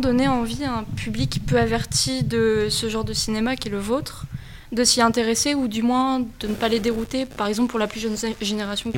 donner 0.00 0.28
envie 0.28 0.64
à 0.64 0.74
un 0.74 0.84
public 0.84 1.40
peu 1.46 1.58
averti 1.58 2.24
de 2.24 2.66
ce 2.70 2.88
genre 2.88 3.04
de 3.04 3.12
cinéma 3.12 3.56
qui 3.56 3.68
est 3.68 3.70
le 3.70 3.78
vôtre 3.78 4.26
de 4.72 4.84
s'y 4.84 5.00
intéresser 5.00 5.54
ou 5.54 5.68
du 5.68 5.82
moins 5.82 6.20
de 6.20 6.46
ne 6.46 6.54
pas 6.54 6.68
les 6.68 6.80
dérouter, 6.80 7.26
par 7.26 7.46
exemple 7.46 7.70
pour 7.70 7.78
la 7.78 7.86
plus 7.86 8.00
jeune 8.00 8.16
génération 8.40 8.92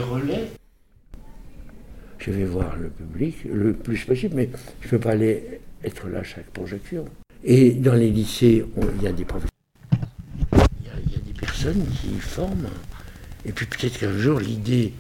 Je 2.18 2.30
vais 2.30 2.44
voir 2.44 2.76
le 2.76 2.88
public 2.88 3.36
le 3.44 3.72
plus 3.72 4.04
possible, 4.04 4.34
mais 4.36 4.50
je 4.80 4.86
ne 4.86 4.90
peux 4.90 4.98
pas 4.98 5.10
aller 5.12 5.60
être 5.82 6.08
là 6.08 6.20
à 6.20 6.22
chaque 6.22 6.50
projection. 6.50 7.04
Et 7.44 7.72
dans 7.72 7.94
les 7.94 8.10
lycées, 8.10 8.64
il 8.96 9.02
y 9.02 9.06
a 9.06 9.12
des 9.12 9.24
professeurs, 9.24 9.50
il 10.80 11.12
y, 11.12 11.16
a 11.16 11.20
des 11.20 11.32
personnes 11.32 11.84
qui 12.00 12.10
forment, 12.20 12.68
et 13.44 13.52
puis 13.52 13.66
peut-être 13.66 13.98
qu'un 13.98 14.16
jour 14.16 14.38
l'idée 14.38 14.92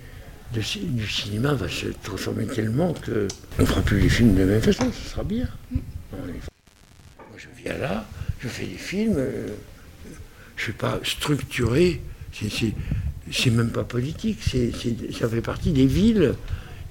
du 0.52 1.08
cinéma 1.08 1.54
va 1.54 1.68
se 1.68 1.86
transformer 2.02 2.46
tellement 2.46 2.92
qu'on 2.92 3.62
ne 3.62 3.64
fera 3.64 3.80
plus 3.80 4.00
les 4.00 4.08
films 4.08 4.34
de 4.34 4.40
la 4.40 4.46
même 4.46 4.62
façon, 4.62 4.90
ce 4.92 5.10
sera 5.10 5.24
bien. 5.24 5.48
Moi 5.70 6.20
je 7.36 7.46
viens 7.62 7.78
là, 7.78 8.06
je 8.40 8.48
fais 8.48 8.66
des 8.66 8.76
films. 8.76 9.16
Euh, 9.16 9.48
je 10.56 10.60
ne 10.60 10.64
suis 10.64 10.72
pas 10.74 11.00
structuré, 11.02 12.00
c'est 12.32 13.50
même 13.50 13.70
pas 13.70 13.84
politique, 13.84 14.38
ça 14.42 15.28
fait 15.28 15.40
partie 15.40 15.72
des 15.72 15.86
villes. 15.86 16.34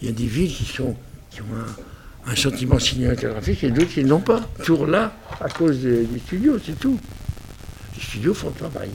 Il 0.01 0.07
y 0.07 0.11
a 0.11 0.13
des 0.13 0.25
villes 0.25 0.53
qui, 0.53 0.65
sont, 0.65 0.95
qui 1.29 1.41
ont 1.41 1.45
un, 2.25 2.35
sentiment 2.35 2.79
cinématographique 2.79 3.63
et 3.63 3.71
d'autres 3.71 3.91
qui 3.91 4.03
n'ont 4.03 4.19
pas. 4.19 4.41
Toujours 4.63 4.87
là, 4.87 5.13
à 5.39 5.47
cause 5.47 5.79
des, 5.79 6.05
studios, 6.25 6.57
c'est 6.65 6.77
tout. 6.79 6.99
Les 7.95 8.03
studios 8.03 8.33
font 8.33 8.49
le 8.49 8.55
travail. 8.55 8.89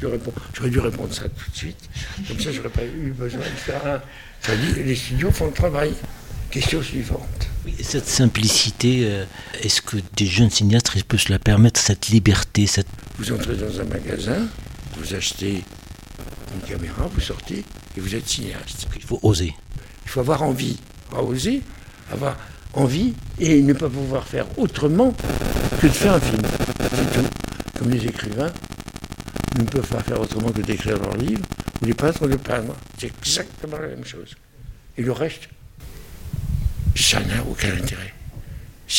J'aurais 0.00 0.70
dû 0.70 0.78
répondre 0.78 1.12
ça 1.12 1.22
tout 1.22 1.50
de 1.50 1.56
suite. 1.56 1.88
Comme 2.28 2.38
ça, 2.38 2.52
je 2.52 2.58
n'aurais 2.58 2.68
pas 2.68 2.84
eu 2.84 3.12
besoin 3.12 3.40
de 3.40 3.44
faire 3.44 3.86
un. 3.86 4.00
Ça 4.42 4.54
dit, 4.56 4.82
les 4.82 4.94
studios 4.94 5.30
font 5.30 5.46
le 5.46 5.52
travail. 5.52 5.92
Question 6.50 6.82
suivante. 6.82 7.48
Cette 7.82 8.06
simplicité, 8.06 9.02
euh, 9.04 9.24
est-ce 9.62 9.82
que 9.82 9.96
des 10.16 10.26
jeunes 10.26 10.50
cinéastes 10.50 11.02
peuvent 11.04 11.20
se 11.20 11.32
la 11.32 11.40
permettre, 11.40 11.80
cette 11.80 12.08
liberté 12.08 12.66
cette... 12.66 12.86
Vous 13.18 13.32
entrez 13.32 13.56
dans 13.56 13.80
un 13.80 13.84
magasin, 13.84 14.46
vous 14.96 15.14
achetez 15.14 15.64
une 16.54 16.68
caméra, 16.68 17.10
vous 17.12 17.20
sortez 17.20 17.64
et 17.96 18.00
vous 18.00 18.14
êtes 18.14 18.28
cinéaste. 18.28 18.86
Il 18.94 19.02
faut 19.02 19.18
oser. 19.22 19.54
Il 20.04 20.10
faut 20.10 20.20
avoir 20.20 20.42
envie. 20.42 20.78
Pas 21.10 21.20
oser, 21.20 21.62
avoir 22.12 22.36
envie 22.72 23.14
et 23.40 23.60
ne 23.62 23.72
pas 23.72 23.88
pouvoir 23.88 24.26
faire 24.26 24.46
autrement 24.58 25.12
que 25.80 25.88
de 25.88 25.92
faire 25.92 26.14
un 26.14 26.20
film. 26.20 26.42
C'est 26.78 27.12
tout. 27.12 27.28
Comme 27.78 27.90
les 27.90 28.06
écrivains 28.06 28.52
ne 29.58 29.64
peuvent 29.64 29.88
pas 29.88 30.02
faire 30.02 30.20
autrement 30.20 30.50
que 30.50 30.60
d'écrire 30.60 30.98
leur 30.98 31.16
livre 31.16 31.42
ou 31.82 31.86
les 31.86 31.94
peintres 31.94 32.26
de 32.26 32.36
peindre. 32.36 32.74
C'est 32.98 33.06
exactement 33.06 33.78
la 33.78 33.88
même 33.88 34.04
chose. 34.04 34.34
Et 34.96 35.02
le 35.02 35.12
reste, 35.12 35.48
ça 36.94 37.20
n'a 37.20 37.42
aucun 37.48 37.72
intérêt. 37.76 38.14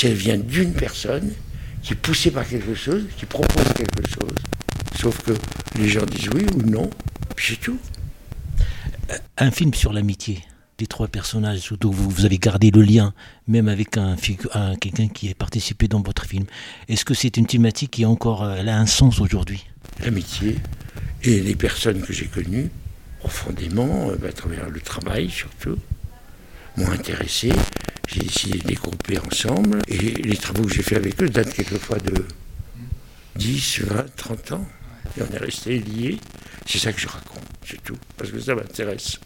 Elle 0.04 0.14
vient 0.14 0.38
d'une 0.38 0.74
personne 0.74 1.34
qui 1.82 1.94
est 1.94 1.96
poussée 1.96 2.32
par 2.32 2.48
quelque 2.48 2.76
chose, 2.76 3.06
qui 3.18 3.26
propose 3.26 3.74
quelque 3.74 4.08
chose, 4.08 4.36
sauf 5.00 5.22
que 5.22 5.32
les 5.80 5.88
gens 5.88 6.06
disent 6.06 6.30
oui 6.34 6.46
ou 6.56 6.62
non, 6.64 6.90
puis 7.36 7.48
c'est 7.50 7.62
tout. 7.62 7.80
Euh, 9.10 9.18
un 9.38 9.52
film 9.52 9.74
sur 9.74 9.94
l'amitié 9.94 10.44
des 10.78 10.88
trois 10.88 11.08
personnages, 11.08 11.60
surtout 11.60 11.92
vous, 11.92 12.10
vous 12.10 12.26
avez 12.26 12.38
gardé 12.38 12.70
le 12.72 12.82
lien, 12.82 13.14
même 13.48 13.68
avec 13.68 13.98
un, 13.98 14.16
quelqu'un 14.80 15.08
qui 15.08 15.30
a 15.30 15.34
participé 15.34 15.88
dans 15.88 16.02
votre 16.02 16.26
film. 16.26 16.46
Est-ce 16.88 17.06
que 17.06 17.14
c'est 17.14 17.38
une 17.38 17.48
thématique 17.48 17.92
qui 17.92 18.04
a 18.04 18.10
encore 18.10 18.44
euh, 18.44 18.64
a 18.66 18.78
un 18.78 18.86
sens 18.86 19.20
aujourd'hui? 19.20 19.66
L'amitié 20.04 20.58
et 21.24 21.40
les 21.40 21.56
personnes 21.56 22.02
que 22.02 22.14
j'ai 22.14 22.28
connues 22.28 22.70
profondément, 23.20 24.10
euh, 24.10 24.28
à 24.28 24.32
travers 24.32 24.70
le 24.70 24.80
travail 24.80 25.30
surtout, 25.30 25.78
m'ont 26.78 26.90
intéressé. 26.92 27.52
J'ai 28.08 28.22
décidé 28.22 28.60
de 28.60 28.68
les 28.68 28.76
grouper 28.76 29.20
ensemble. 29.20 29.82
Et 29.88 29.98
les 29.98 30.38
travaux 30.38 30.64
que 30.64 30.74
j'ai 30.74 30.84
faits 30.84 31.00
avec 31.00 31.22
eux 31.22 31.30
datent 31.30 31.54
quelquefois 31.54 31.98
de 32.00 32.26
10, 33.36 33.82
20, 33.82 34.16
30 34.16 34.52
ans. 34.54 34.68
Et 35.18 35.22
on 35.22 35.34
est 35.34 35.40
restés 35.40 35.80
liés. 35.80 36.18
C'est 36.66 36.80
ça 36.80 36.94
que 36.94 37.00
je 37.00 37.08
raconte, 37.08 37.44
c'est 37.66 37.82
tout. 37.84 37.98
Parce 38.18 38.32
que 38.32 38.40
ça 38.40 38.56
m'intéresse. 38.56 39.20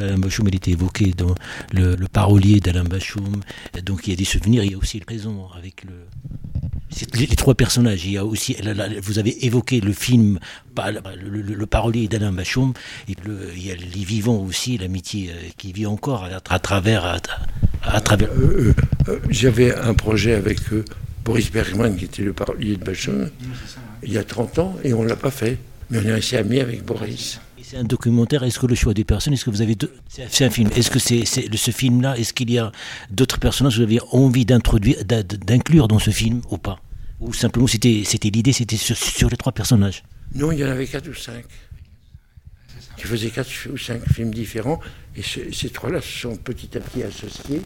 Alain 0.00 0.18
Bachoum, 0.18 0.48
il 0.48 0.56
était 0.56 0.72
évoqué 0.72 1.12
dans 1.12 1.36
le, 1.72 1.96
parolier 2.08 2.58
d'Alain 2.58 2.84
Bachoum. 2.84 3.42
Donc 3.84 4.06
il 4.06 4.10
y 4.10 4.12
a 4.12 4.16
des 4.16 4.24
souvenirs, 4.24 4.64
il 4.64 4.72
y 4.72 4.74
a 4.74 4.78
aussi 4.78 4.98
le 4.98 5.04
présent 5.04 5.48
avec 5.56 5.84
le, 5.84 6.06
les, 7.14 7.26
trois 7.28 7.54
personnages. 7.54 8.04
Il 8.04 8.12
y 8.12 8.18
a 8.18 8.24
aussi, 8.24 8.56
vous 9.02 9.18
avez 9.18 9.44
évoqué 9.46 9.80
le 9.80 9.92
film, 9.92 10.38
le, 10.76 11.66
parolier 11.66 12.08
d'Alain 12.08 12.32
Bachoum, 12.32 12.72
et 13.08 13.14
il 13.56 13.66
y 13.66 13.70
a 13.70 13.74
les 13.74 14.04
vivants 14.04 14.38
aussi, 14.38 14.78
l'amitié 14.78 15.30
euh, 15.30 15.48
qui 15.56 15.72
vit 15.72 15.86
encore 15.86 16.28
à, 16.48 16.58
travers. 16.58 17.20
À, 17.82 18.00
travers. 18.00 18.28
Euh, 18.30 18.74
euh, 19.08 19.18
j'avais 19.30 19.74
un 19.74 19.94
projet 19.94 20.34
avec 20.34 20.58
Boris 21.24 21.50
Bergman, 21.50 21.96
qui 21.96 22.04
était 22.04 22.22
le 22.22 22.32
parolier 22.32 22.76
de 22.76 22.84
Bachoum, 22.84 23.28
il 24.02 24.12
y 24.12 24.18
a 24.18 24.24
30 24.24 24.58
ans, 24.58 24.76
et 24.84 24.92
on 24.94 25.02
ne 25.02 25.08
l'a 25.08 25.16
pas 25.16 25.30
fait. 25.30 25.58
Mais 25.90 25.98
on 25.98 26.04
est 26.04 26.14
resté 26.14 26.38
amis 26.38 26.60
avec 26.60 26.84
Boris. 26.84 27.40
C'est 27.72 27.78
un 27.78 27.84
documentaire. 27.84 28.42
Est-ce 28.42 28.58
que 28.58 28.66
le 28.66 28.74
choix 28.74 28.92
des 28.92 29.04
personnes, 29.04 29.32
est-ce 29.32 29.46
que 29.46 29.50
vous 29.50 29.62
avez 29.62 29.74
deux... 29.74 29.90
C'est 30.10 30.44
un 30.44 30.50
film. 30.50 30.68
Est-ce 30.76 30.90
que 30.90 30.98
c'est 30.98 31.24
ce 31.24 31.70
film-là, 31.70 32.18
est-ce 32.18 32.34
qu'il 32.34 32.50
y 32.50 32.58
a 32.58 32.70
d'autres 33.10 33.38
personnages 33.38 33.76
que 33.76 33.78
vous 33.78 33.84
avez 33.84 34.00
envie 34.10 34.44
d'introduire, 34.44 35.02
d'inclure 35.06 35.88
dans 35.88 35.98
ce 35.98 36.10
film 36.10 36.42
ou 36.50 36.58
pas? 36.58 36.82
Ou 37.20 37.32
simplement 37.32 37.66
c'était 37.66 38.04
l'idée, 38.24 38.52
c'était 38.52 38.76
sur, 38.76 39.30
les 39.30 39.38
trois 39.38 39.52
personnages? 39.52 40.02
Non, 40.34 40.52
il 40.52 40.58
y 40.58 40.64
en 40.66 40.68
avait 40.68 40.86
quatre 40.86 41.08
ou 41.08 41.14
cinq. 41.14 41.46
Qui 42.98 43.04
faisaient 43.04 43.30
quatre 43.30 43.48
ou 43.72 43.78
cinq 43.78 44.06
films 44.12 44.34
différents, 44.34 44.78
et 45.16 45.22
ces 45.22 45.70
trois-là 45.70 46.02
se 46.02 46.18
sont 46.20 46.36
petit 46.36 46.76
à 46.76 46.80
petit 46.80 47.02
associés 47.02 47.62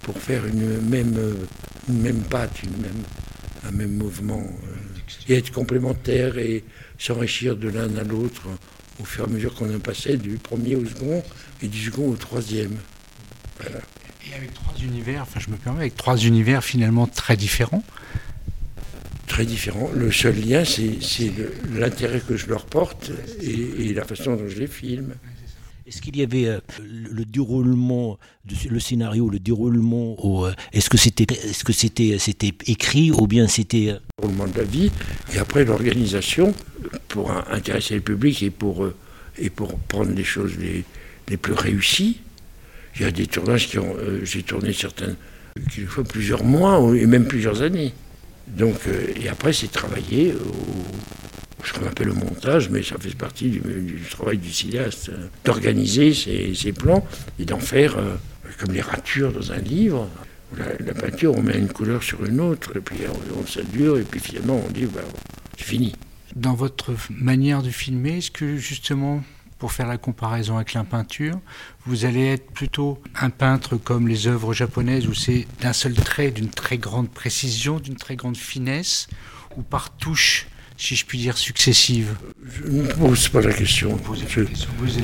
pour 0.00 0.16
faire 0.16 0.46
une 0.46 0.80
même 0.80 1.14
même 1.88 2.22
patte, 2.22 2.62
une 2.62 2.80
même 2.80 3.02
un 3.68 3.70
même 3.72 3.98
mouvement, 3.98 4.42
euh, 4.42 5.28
et 5.28 5.34
être 5.34 5.52
complémentaires 5.52 6.38
et 6.38 6.64
s'enrichir 6.98 7.54
de 7.54 7.68
l'un 7.68 7.94
à 7.96 8.02
l'autre 8.02 8.48
au 9.00 9.04
fur 9.04 9.24
et 9.24 9.28
à 9.28 9.30
mesure 9.30 9.54
qu'on 9.54 9.74
en 9.74 9.78
passait 9.78 10.16
du 10.16 10.36
premier 10.36 10.76
au 10.76 10.84
second 10.84 11.22
et 11.62 11.68
du 11.68 11.78
second 11.78 12.08
au 12.08 12.16
troisième. 12.16 12.76
Et 14.28 14.34
avec 14.34 14.54
trois 14.54 14.74
univers, 14.82 15.22
enfin 15.22 15.40
je 15.40 15.50
me 15.50 15.56
permets, 15.56 15.80
avec 15.80 15.96
trois 15.96 16.16
univers 16.16 16.64
finalement 16.64 17.06
très 17.06 17.36
différents. 17.36 17.84
Très 19.26 19.44
différents. 19.44 19.90
Le 19.94 20.10
seul 20.12 20.36
lien, 20.40 20.64
c'est 20.64 21.32
l'intérêt 21.74 22.20
que 22.20 22.36
je 22.36 22.46
leur 22.46 22.64
porte 22.64 23.10
et, 23.42 23.92
la 23.92 24.04
façon 24.04 24.36
dont 24.36 24.48
je 24.48 24.58
les 24.58 24.66
filme. 24.66 25.14
Est-ce 25.86 26.02
qu'il 26.02 26.16
y 26.16 26.22
avait 26.22 26.46
euh, 26.46 26.58
le, 26.82 27.24
déroulement, 27.24 28.18
le 28.68 28.80
scénario, 28.80 29.28
le 29.28 29.38
déroulement, 29.38 30.16
euh, 30.24 30.52
est-ce 30.72 30.90
que 30.90 30.96
c'était, 30.96 31.32
est-ce 31.32 31.62
que 31.62 31.72
c'était, 31.72 32.18
c'était 32.18 32.52
écrit 32.66 33.12
ou 33.12 33.28
bien 33.28 33.46
c'était 33.46 33.90
euh, 33.90 33.98
le 34.18 34.22
déroulement 34.22 34.48
de 34.48 34.58
la 34.58 34.64
vie 34.64 34.90
et 35.32 35.38
après 35.38 35.64
l'organisation 35.64 36.52
pour 37.08 37.30
intéresser 37.50 37.94
le 37.94 38.00
public 38.00 38.42
et 38.42 38.50
pour 38.50 38.88
et 39.38 39.50
pour 39.50 39.78
prendre 39.78 40.12
les 40.12 40.24
choses 40.24 40.56
les, 40.58 40.84
les 41.28 41.36
plus 41.36 41.52
réussies. 41.52 42.20
Il 42.96 43.02
y 43.02 43.04
a 43.04 43.10
des 43.10 43.26
tournages 43.26 43.68
qui 43.68 43.78
ont, 43.78 43.94
j'ai 44.22 44.42
tourné 44.42 44.72
certains, 44.72 45.14
fois 45.86 46.04
plusieurs 46.04 46.44
mois 46.44 46.80
et 46.96 47.06
même 47.06 47.26
plusieurs 47.26 47.60
années. 47.60 47.92
Donc 48.46 48.76
et 49.16 49.28
après 49.28 49.52
c'est 49.52 49.70
travailler 49.70 50.32
au 50.32 50.86
ce 51.66 51.72
qu'on 51.72 51.86
appelle 51.86 52.08
le 52.08 52.14
montage, 52.14 52.70
mais 52.70 52.82
ça 52.82 52.96
fait 52.98 53.14
partie 53.14 53.50
du, 53.50 54.00
travail 54.10 54.38
du 54.38 54.52
cinéaste, 54.52 55.08
euh, 55.08 55.26
d'organiser 55.44 56.14
ses, 56.14 56.72
plans 56.72 57.06
et 57.38 57.44
d'en 57.44 57.58
faire 57.58 57.98
euh, 57.98 58.14
comme 58.58 58.72
les 58.72 58.80
ratures 58.80 59.32
dans 59.32 59.52
un 59.52 59.58
livre. 59.58 60.08
La, 60.56 60.94
peinture, 60.94 61.36
on 61.36 61.42
met 61.42 61.58
une 61.58 61.68
couleur 61.68 62.02
sur 62.02 62.24
une 62.24 62.40
autre, 62.40 62.76
et 62.76 62.80
puis 62.80 62.98
on, 63.08 63.40
on 63.40 63.46
s'adure, 63.46 63.98
et 63.98 64.02
puis 64.02 64.20
finalement 64.20 64.62
on 64.64 64.70
dit, 64.70 64.86
bah, 64.86 65.00
c'est 65.58 65.64
fini. 65.64 65.92
Dans 66.36 66.52
votre 66.52 66.94
manière 67.08 67.62
de 67.62 67.70
filmer, 67.70 68.18
est-ce 68.18 68.30
que 68.30 68.58
justement, 68.58 69.24
pour 69.58 69.72
faire 69.72 69.86
la 69.86 69.96
comparaison 69.96 70.56
avec 70.56 70.74
la 70.74 70.84
peinture, 70.84 71.40
vous 71.86 72.04
allez 72.04 72.26
être 72.26 72.50
plutôt 72.52 73.02
un 73.18 73.30
peintre 73.30 73.78
comme 73.78 74.06
les 74.06 74.26
œuvres 74.26 74.52
japonaises, 74.52 75.08
où 75.08 75.14
c'est 75.14 75.46
d'un 75.62 75.72
seul 75.72 75.94
trait, 75.94 76.30
d'une 76.30 76.50
très 76.50 76.76
grande 76.76 77.08
précision, 77.08 77.80
d'une 77.80 77.96
très 77.96 78.16
grande 78.16 78.36
finesse, 78.36 79.08
ou 79.56 79.62
par 79.62 79.96
touche 79.96 80.46
si 80.76 80.94
je 80.94 81.06
puis 81.06 81.18
dire, 81.18 81.38
successives 81.38 82.14
Je 82.44 82.70
ne 82.70 82.86
pose 82.86 83.30
pas 83.30 83.40
la 83.40 83.52
question. 83.52 83.98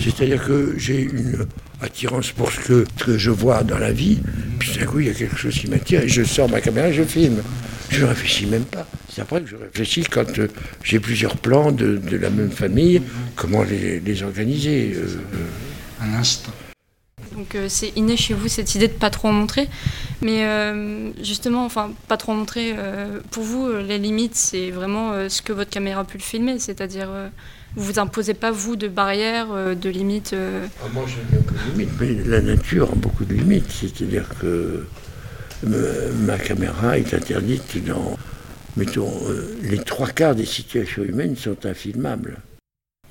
C'est-à-dire 0.04 0.44
que 0.44 0.74
j'ai 0.76 1.00
une 1.00 1.46
attirance 1.80 2.30
pour 2.32 2.52
ce 2.52 2.84
que, 2.84 3.18
je 3.18 3.30
vois 3.30 3.62
dans 3.62 3.78
la 3.78 3.92
vie, 3.92 4.20
puis 4.58 4.72
d'un 4.78 4.84
coup, 4.84 5.00
il 5.00 5.06
y 5.06 5.10
a 5.10 5.14
quelque 5.14 5.36
chose 5.36 5.54
qui 5.54 5.68
m'attire, 5.68 6.02
et 6.02 6.08
je 6.08 6.22
sors 6.24 6.48
ma 6.48 6.60
caméra 6.60 6.88
et 6.88 6.92
je 6.92 7.02
filme. 7.04 7.42
Je 7.88 8.02
ne 8.02 8.08
réfléchis 8.08 8.46
même 8.46 8.64
pas. 8.64 8.86
C'est 9.14 9.20
après 9.20 9.42
que 9.42 9.48
je 9.48 9.56
réfléchis 9.56 10.04
quand 10.04 10.38
euh, 10.38 10.48
j'ai 10.82 10.98
plusieurs 10.98 11.36
plans 11.36 11.70
de, 11.70 12.00
la 12.16 12.30
même 12.30 12.50
famille, 12.50 13.02
comment 13.36 13.62
les, 13.62 14.22
organiser. 14.22 14.94
Euh, 14.96 15.06
Un 16.00 16.14
instant. 16.14 16.52
Donc 17.36 17.54
euh, 17.54 17.66
c'est 17.68 17.92
inné 17.96 18.16
chez 18.16 18.34
vous 18.34 18.48
cette 18.48 18.74
idée 18.74 18.88
de 18.88 18.92
pas 18.92 19.10
trop 19.10 19.28
en 19.28 19.32
montrer. 19.32 19.68
Mais 20.22 20.44
euh, 20.44 21.10
justement, 21.22 21.64
enfin, 21.64 21.92
pas 22.08 22.16
trop 22.16 22.32
en 22.32 22.36
montrer. 22.36 22.74
Euh, 22.76 23.20
pour 23.30 23.42
vous, 23.42 23.70
les 23.70 23.98
limites, 23.98 24.34
c'est 24.34 24.70
vraiment 24.70 25.28
ce 25.28 25.42
que 25.42 25.52
votre 25.52 25.70
caméra 25.70 26.02
a 26.02 26.04
pu 26.04 26.16
le 26.16 26.22
filmer. 26.22 26.58
C'est-à-dire, 26.58 27.08
vous 27.76 27.84
vous 27.84 27.98
imposez 27.98 28.34
pas, 28.34 28.50
vous, 28.50 28.76
de 28.76 28.88
barrières, 28.88 29.48
de 29.76 29.90
limites 29.90 30.34
ah, 30.34 30.86
Moi, 30.92 31.04
j'ai 31.06 31.36
de 31.36 31.78
limites, 31.78 31.92
mais 32.00 32.30
la 32.30 32.40
nature 32.40 32.90
a 32.92 32.94
beaucoup 32.94 33.24
de 33.24 33.34
limites. 33.34 33.70
C'est-à-dire 33.70 34.26
que 34.40 34.86
euh, 35.70 36.12
ma 36.26 36.38
caméra 36.38 36.98
est 36.98 37.14
interdite 37.14 37.84
dans, 37.86 38.18
mettons, 38.76 39.12
euh, 39.28 39.56
les 39.62 39.78
trois 39.78 40.08
quarts 40.08 40.34
des 40.34 40.46
situations 40.46 41.02
humaines 41.02 41.36
sont 41.36 41.66
infilmables. 41.66 42.38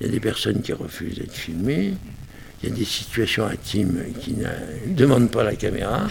Il 0.00 0.06
y 0.06 0.08
a 0.08 0.12
des 0.12 0.20
personnes 0.20 0.62
qui 0.62 0.72
refusent 0.72 1.18
d'être 1.18 1.34
filmées, 1.34 1.94
il 2.62 2.68
y 2.68 2.72
a 2.72 2.74
des 2.74 2.84
situations 2.84 3.46
intimes 3.46 4.02
qui 4.20 4.34
ne 4.34 4.48
demandent 4.94 5.30
pas 5.30 5.44
la 5.44 5.54
caméra, 5.54 6.08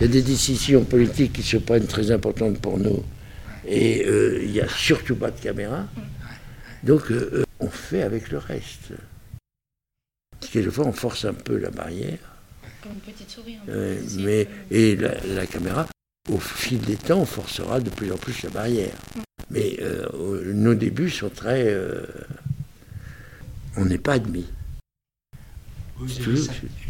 il 0.00 0.06
y 0.06 0.10
a 0.10 0.12
des 0.12 0.22
décisions 0.22 0.84
politiques 0.84 1.34
qui 1.34 1.42
se 1.42 1.56
prennent 1.58 1.86
très 1.86 2.10
importantes 2.10 2.60
pour 2.60 2.78
nous, 2.78 3.04
et 3.66 4.04
euh, 4.06 4.40
il 4.42 4.50
n'y 4.50 4.60
a 4.60 4.68
surtout 4.68 5.16
pas 5.16 5.30
de 5.30 5.40
caméra. 5.40 5.86
Donc 6.82 7.12
on 7.60 7.68
fait 7.68 8.02
avec 8.02 8.30
le 8.30 8.38
reste. 8.38 8.92
Quelquefois 10.50 10.86
on 10.86 10.92
force 10.92 11.26
un 11.26 11.34
peu 11.34 11.58
la 11.58 11.70
barrière. 11.70 12.18
Comme 12.82 12.92
une 12.92 13.12
petite 13.12 13.30
souris. 13.30 13.58
mais, 14.18 14.48
et 14.70 14.96
la, 14.96 15.46
caméra, 15.46 15.86
au 16.30 16.38
fil 16.38 16.80
des 16.80 16.96
temps, 16.96 17.20
on 17.20 17.26
forcera 17.26 17.80
de 17.80 17.90
plus 17.90 18.12
en 18.12 18.16
plus 18.16 18.42
la 18.42 18.50
barrière. 18.50 18.94
Mais 19.50 19.76
euh, 19.80 20.52
nos 20.54 20.74
débuts 20.74 21.10
sont 21.10 21.28
très. 21.28 21.64
Euh, 21.66 22.06
on 23.76 23.84
n'est 23.84 23.98
pas 23.98 24.14
admis. 24.14 24.46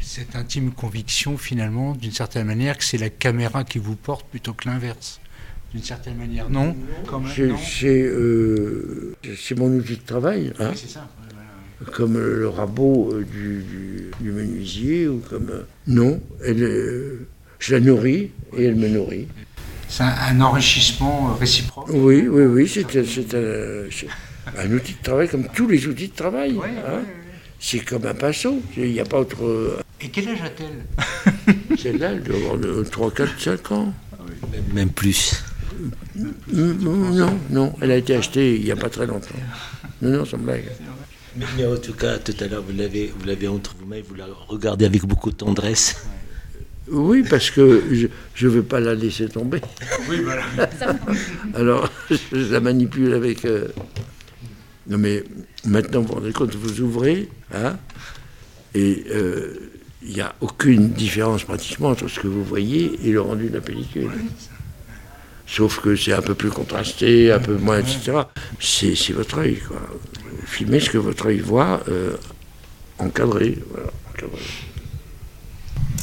cette, 0.02 0.36
intime 0.36 0.72
conviction, 0.72 1.36
finalement, 1.38 1.94
d'une 1.94 2.12
certaine 2.12 2.46
manière, 2.46 2.76
que 2.78 2.84
c'est 2.84 2.98
la 2.98 3.10
caméra 3.10 3.64
qui 3.64 3.78
vous 3.78 3.96
porte 3.96 4.26
plutôt 4.26 4.52
que 4.52 4.68
l'inverse. 4.68 5.20
D'une 5.72 5.82
certaine 5.82 6.16
manière, 6.16 6.50
non 6.50 6.76
euh, 7.84 9.12
C'est 9.36 9.54
mon 9.56 9.68
outil 9.68 9.96
de 9.96 10.02
travail. 10.02 10.52
Hein. 10.58 10.72
c'est 10.74 10.90
ça 10.90 11.08
comme 11.92 12.18
le 12.18 12.46
rabot 12.46 13.10
du, 13.22 14.10
menuisier 14.20 15.08
ou 15.08 15.18
comme 15.18 15.64
non 15.86 16.20
elle 16.44 16.62
je 17.60 17.74
la 17.74 17.80
nourris 17.80 18.30
et 18.56 18.64
elle 18.64 18.74
me 18.74 18.88
nourrit. 18.88 19.28
C'est 19.88 20.02
un, 20.02 20.40
enrichissement 20.40 21.34
réciproque 21.34 21.88
oui 21.90 22.26
oui 22.28 22.44
oui 22.44 22.68
c'est 22.68 22.86
un, 24.56 24.72
outil 24.72 24.94
de 24.94 25.02
travail 25.02 25.28
comme 25.28 25.46
tous 25.54 25.68
les 25.68 25.86
outils 25.86 26.08
de 26.08 26.14
travail 26.14 26.56
hein. 26.86 27.02
c'est 27.58 27.80
comme 27.80 28.06
un 28.06 28.14
pinceau 28.14 28.62
il 28.76 28.92
n'y 28.92 29.00
a 29.00 29.04
pas 29.04 29.18
autre 29.18 29.78
et 30.02 30.08
quel 30.08 30.28
âge 30.28 30.42
a-t-elle? 30.42 31.76
celle-là 31.78 32.12
elle 32.12 32.22
doit 32.22 32.36
avoir 32.36 32.90
3 32.90 33.10
4 33.10 33.40
5 33.40 33.72
ans. 33.72 33.92
Même 34.72 34.90
plus. 34.90 35.44
Non 36.52 37.38
non 37.50 37.74
elle 37.82 37.90
a 37.90 37.96
été 37.96 38.14
achetée 38.14 38.56
il 38.56 38.64
n'y 38.64 38.70
a 38.70 38.76
pas 38.76 38.88
très 38.88 39.06
longtemps. 39.06 39.34
Non 40.00 40.10
non 40.10 40.24
sans 40.24 40.38
blague. 40.38 40.64
Mais, 41.36 41.64
en 41.64 41.76
tout 41.76 41.92
cas, 41.92 42.18
tout 42.18 42.34
à 42.40 42.48
l'heure, 42.48 42.62
vous 42.62 42.76
l'avez, 42.76 43.14
vous 43.16 43.24
l'avez 43.24 43.46
entre 43.46 43.76
vous-mêmes, 43.78 44.02
vous 44.08 44.16
la 44.16 44.26
regardez 44.48 44.84
avec 44.84 45.04
beaucoup 45.04 45.30
de 45.30 45.36
tendresse. 45.36 46.04
Oui, 46.90 47.24
parce 47.28 47.50
que 47.50 47.82
je 48.34 48.46
ne 48.46 48.52
veux 48.52 48.62
pas 48.62 48.80
la 48.80 48.94
laisser 48.94 49.28
tomber. 49.28 49.60
Oui, 50.08 50.20
voilà. 50.22 50.42
Alors, 51.54 51.90
je 52.10 52.52
la 52.52 52.60
manipule 52.60 53.14
avec. 53.14 53.44
Euh, 53.44 53.68
non, 54.88 54.98
mais 54.98 55.24
maintenant, 55.64 56.00
vous 56.00 56.08
vous 56.08 56.14
rendez 56.14 56.32
compte, 56.32 56.54
vous 56.54 56.80
ouvrez, 56.80 57.28
hein, 57.54 57.76
et 58.74 59.04
euh, 59.10 59.70
il 60.02 60.14
n'y 60.14 60.20
a 60.20 60.34
aucune 60.40 60.90
différence 60.90 61.44
pratiquement 61.44 61.90
entre 61.90 62.08
ce 62.08 62.18
que 62.18 62.26
vous 62.26 62.42
voyez 62.42 62.98
et 63.04 63.12
le 63.12 63.20
rendu 63.20 63.48
de 63.48 63.54
la 63.54 63.60
pellicule. 63.60 64.10
Sauf 65.46 65.80
que 65.80 65.96
c'est 65.96 66.12
un 66.12 66.22
peu 66.22 66.34
plus 66.34 66.50
contrasté, 66.50 67.30
un 67.30 67.40
peu 67.40 67.56
moins, 67.56 67.78
etc. 67.78 68.12
C'est, 68.58 69.12
votre 69.12 69.38
œil, 69.38 69.58
quoi 69.58 69.80
filmer 70.50 70.80
ce 70.80 70.90
que 70.90 70.98
votre 70.98 71.26
œil 71.26 71.38
voit, 71.38 71.80
euh, 71.88 72.16
encadré, 72.98 73.58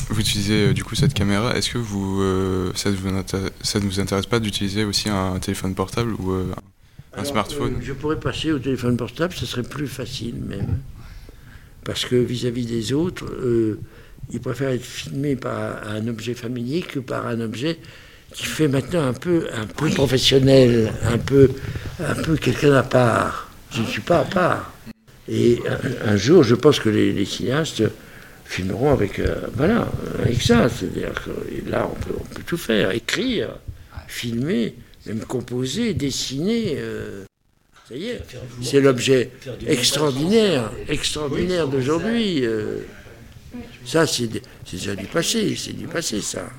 Vous 0.09 0.19
utilisez 0.19 0.67
euh, 0.67 0.73
du 0.73 0.83
coup 0.83 0.95
cette 0.95 1.13
caméra. 1.13 1.55
Est-ce 1.55 1.69
que 1.69 1.77
vous, 1.77 2.21
euh, 2.21 2.71
ça, 2.75 2.89
ne 2.89 3.85
vous 3.85 3.99
intéresse 3.99 4.25
pas 4.25 4.39
d'utiliser 4.39 4.83
aussi 4.85 5.09
un 5.09 5.37
téléphone 5.39 5.75
portable 5.75 6.13
ou 6.13 6.33
un 7.15 7.23
smartphone 7.23 7.77
Je 7.81 7.93
pourrais 7.93 8.19
passer 8.19 8.51
au 8.51 8.59
téléphone 8.59 8.97
portable, 8.97 9.33
ce 9.33 9.45
serait 9.45 9.63
plus 9.63 9.87
facile 9.87 10.35
même. 10.35 10.79
Parce 11.83 12.05
que 12.05 12.15
vis-à-vis 12.15 12.65
des 12.65 12.93
autres, 12.93 13.25
ils 14.31 14.39
préfèrent 14.39 14.69
être 14.69 14.83
filmés 14.83 15.35
par 15.35 15.87
un 15.87 16.07
objet 16.07 16.33
familier 16.33 16.81
que 16.81 16.99
par 16.99 17.27
un 17.27 17.39
objet 17.39 17.79
qui 18.33 18.45
fait 18.45 18.67
maintenant 18.67 19.07
un 19.07 19.13
peu, 19.13 19.47
un 19.53 19.65
peu 19.65 19.89
professionnel, 19.89 20.91
un 21.03 21.17
peu, 21.17 21.49
un 21.99 22.15
peu 22.15 22.35
quelqu'un 22.35 22.73
à 22.73 22.83
part. 22.83 23.49
Je 23.71 23.81
ne 23.81 23.87
suis 23.87 24.01
pas 24.01 24.19
à 24.19 24.25
part. 24.25 24.73
Et 25.29 25.59
un, 26.05 26.15
jour, 26.15 26.43
je 26.43 26.55
pense 26.55 26.79
que 26.79 26.89
les, 26.89 27.25
cinéastes 27.25 27.83
filmeront 28.47 28.91
avec, 28.91 29.19
euh, 29.19 29.35
voilà, 29.53 29.89
avec 30.19 30.41
ça. 30.41 30.69
C'est-à-dire 30.69 31.13
que 31.13 31.69
là, 31.69 31.89
on 31.91 31.95
peut, 31.95 32.41
tout 32.45 32.57
faire, 32.57 32.91
écrire, 32.91 33.49
filmer, 34.07 34.75
même 35.05 35.19
composer, 35.19 35.93
dessiner. 35.93 36.75
Euh, 36.77 37.25
ça 37.87 37.95
y 37.95 38.07
est, 38.07 38.21
c'est 38.61 38.81
l'objet 38.81 39.31
extraordinaire, 39.65 40.71
extraordinaire 40.89 41.67
d'aujourd'hui. 41.67 42.45
Euh. 42.45 42.79
ça, 43.85 44.05
c'est 44.05 44.29
déjà 44.69 44.95
du 44.95 45.05
passé, 45.05 45.55
c'est 45.55 45.73
du 45.73 45.87
passé, 45.87 46.21
ça. 46.21 46.49